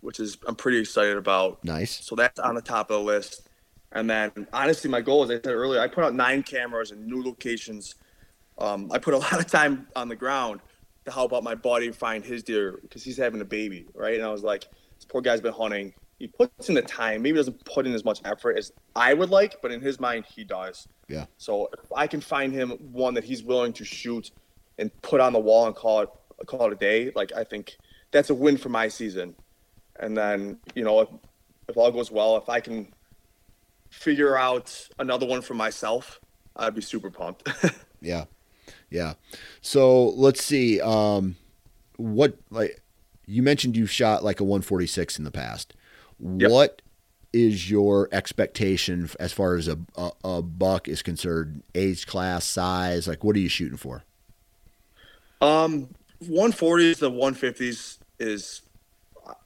[0.02, 1.64] which is I'm pretty excited about.
[1.64, 2.04] Nice.
[2.04, 3.48] So that's on the top of the list.
[3.92, 7.06] And then honestly, my goal, as I said earlier, I put out nine cameras in
[7.06, 7.96] new locations.
[8.58, 10.62] Um, I put a lot of time on the ground
[11.06, 14.16] to help out my buddy find his deer because he's having a baby, right?
[14.16, 15.94] And I was like, this poor guy's been hunting.
[16.24, 19.30] He puts in the time, maybe doesn't put in as much effort as I would
[19.30, 20.88] like, but in his mind, he does.
[21.10, 21.26] Yeah.
[21.38, 24.32] So if I can find him one that he's willing to shoot
[24.78, 26.10] and put on the wall and call it
[26.46, 27.76] call it a day, like I think
[28.12, 29.36] that's a win for my season.
[30.00, 31.10] And then you know if,
[31.68, 32.94] if all goes well, if I can
[33.90, 36.22] figure out another one for myself,
[36.56, 37.50] I'd be super pumped.
[38.02, 38.24] yeah,
[38.90, 39.16] yeah.
[39.60, 40.80] So let's see.
[40.80, 41.36] Um,
[41.98, 42.82] what like
[43.26, 45.74] you mentioned you shot like a 146 in the past.
[46.20, 46.52] Yep.
[46.52, 46.82] What
[47.32, 51.64] is your expectation as far as a, a, a, buck is concerned?
[51.74, 54.04] Age class, size, like what are you shooting for?
[55.42, 55.90] Um,
[56.24, 58.62] 140s to 150s is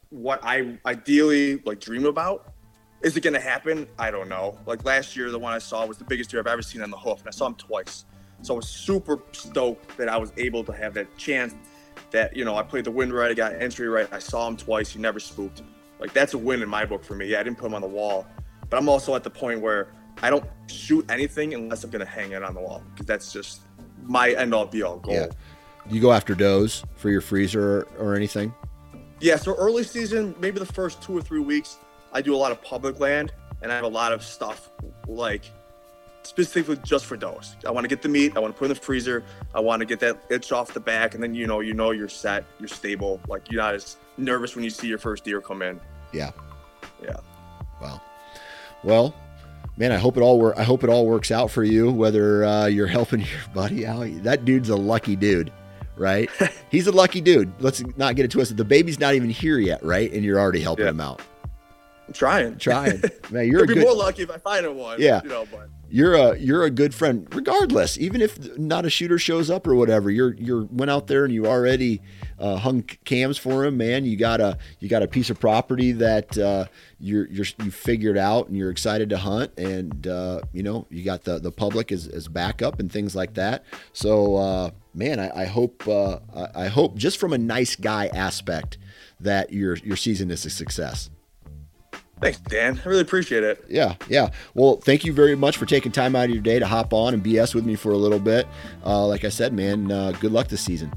[0.09, 2.53] what I ideally like dream about.
[3.01, 3.87] Is it going to happen?
[3.97, 4.57] I don't know.
[4.65, 6.89] Like last year, the one I saw was the biggest deer I've ever seen on
[6.89, 8.05] the hoof, and I saw him twice.
[8.41, 11.55] So I was super stoked that I was able to have that chance.
[12.11, 14.07] That you know, I played the wind right, I got entry right.
[14.11, 14.91] I saw him twice.
[14.91, 15.61] He never spooked.
[15.99, 17.27] Like that's a win in my book for me.
[17.27, 18.27] Yeah, I didn't put him on the wall,
[18.69, 22.31] but I'm also at the point where I don't shoot anything unless I'm gonna hang
[22.31, 23.61] it on the wall because that's just
[24.03, 25.13] my end all be all goal.
[25.13, 25.27] Yeah.
[25.89, 28.53] You go after does for your freezer or, or anything?
[29.19, 29.37] Yeah.
[29.37, 31.77] So early season, maybe the first two or three weeks,
[32.13, 34.69] I do a lot of public land and I have a lot of stuff
[35.07, 35.45] like
[36.27, 37.55] specifically just for does.
[37.65, 38.33] I want to get the meat.
[38.35, 39.23] I want to put in the freezer.
[39.55, 41.91] I want to get that itch off the back, and then you know, you know,
[41.91, 43.19] you're set, you're stable.
[43.27, 45.79] Like you're not as nervous when you see your first deer come in.
[46.13, 46.31] Yeah.
[47.03, 47.17] Yeah.
[47.81, 48.01] Wow.
[48.83, 49.15] Well,
[49.77, 50.55] man, I hope it all work.
[50.57, 51.91] I hope it all works out for you.
[51.91, 55.51] Whether uh, you're helping your buddy out, that dude's a lucky dude,
[55.95, 56.29] right?
[56.71, 57.51] He's a lucky dude.
[57.59, 58.57] Let's not get it twisted.
[58.57, 60.11] The baby's not even here yet, right?
[60.11, 60.91] And you're already helping Yeah.
[60.91, 61.21] him out.
[62.07, 62.57] I'm trying.
[62.57, 63.01] Trying,
[63.31, 63.47] man.
[63.47, 63.83] You're a I'd be good.
[63.83, 65.01] more lucky if I find a one.
[65.01, 65.21] Yeah.
[65.23, 69.17] You know, but you're a you're a good friend regardless even if not a shooter
[69.17, 72.01] shows up or whatever you're you're went out there and you already
[72.39, 74.05] uh, hung cams for him man.
[74.05, 76.65] You got a you got a piece of property that uh,
[76.99, 81.03] you're you're you figured out and you're excited to hunt and uh, you know you
[81.03, 83.63] got the the public as, as backup and things like that.
[83.93, 88.07] So uh, man I, I hope uh, I, I hope just from a nice guy
[88.07, 88.77] aspect
[89.19, 91.09] that your your season is a success
[92.21, 92.79] thanks, Dan.
[92.83, 93.63] I really appreciate it.
[93.69, 94.29] yeah, yeah.
[94.53, 97.13] Well, thank you very much for taking time out of your day to hop on
[97.13, 98.47] and BS with me for a little bit.
[98.85, 100.91] Uh, like I said, man, uh, good luck this season.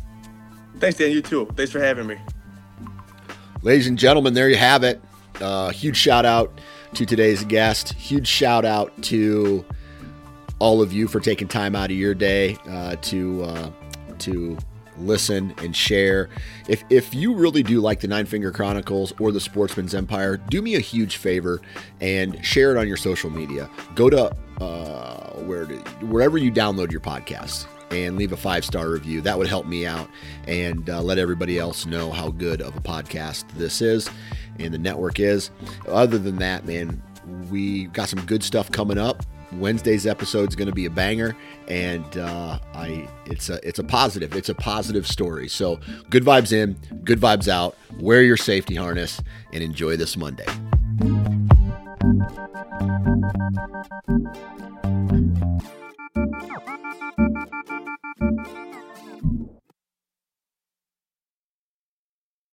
[0.79, 1.13] Thanks, Dan.
[1.13, 1.47] You too.
[1.57, 2.17] Thanks for having me.
[3.63, 5.01] Ladies and gentlemen, there you have it.
[5.41, 6.61] Uh, huge shout out
[6.95, 7.93] to today's guest.
[7.93, 9.65] Huge shout out to
[10.59, 13.71] all of you for taking time out of your day uh, to uh,
[14.19, 14.57] to
[15.01, 16.29] listen and share.
[16.69, 20.63] If if you really do like the Nine Finger Chronicles or the Sportsman's Empire, do
[20.63, 21.61] me a huge favor
[22.01, 23.69] and share it on your social media.
[23.95, 25.77] Go to uh, where to,
[26.07, 29.21] wherever you download your podcasts and leave a five star review.
[29.21, 30.09] That would help me out
[30.47, 34.09] and uh, let everybody else know how good of a podcast this is
[34.59, 35.51] and the network is.
[35.89, 37.03] Other than that, man,
[37.51, 39.25] we got some good stuff coming up.
[39.53, 41.37] Wednesday's episode is going to be a banger,
[41.69, 45.49] and uh, I it's a it's a positive it's a positive story.
[45.49, 47.77] So good vibes in, good vibes out.
[47.99, 49.21] Wear your safety harness
[49.53, 50.47] and enjoy this Monday.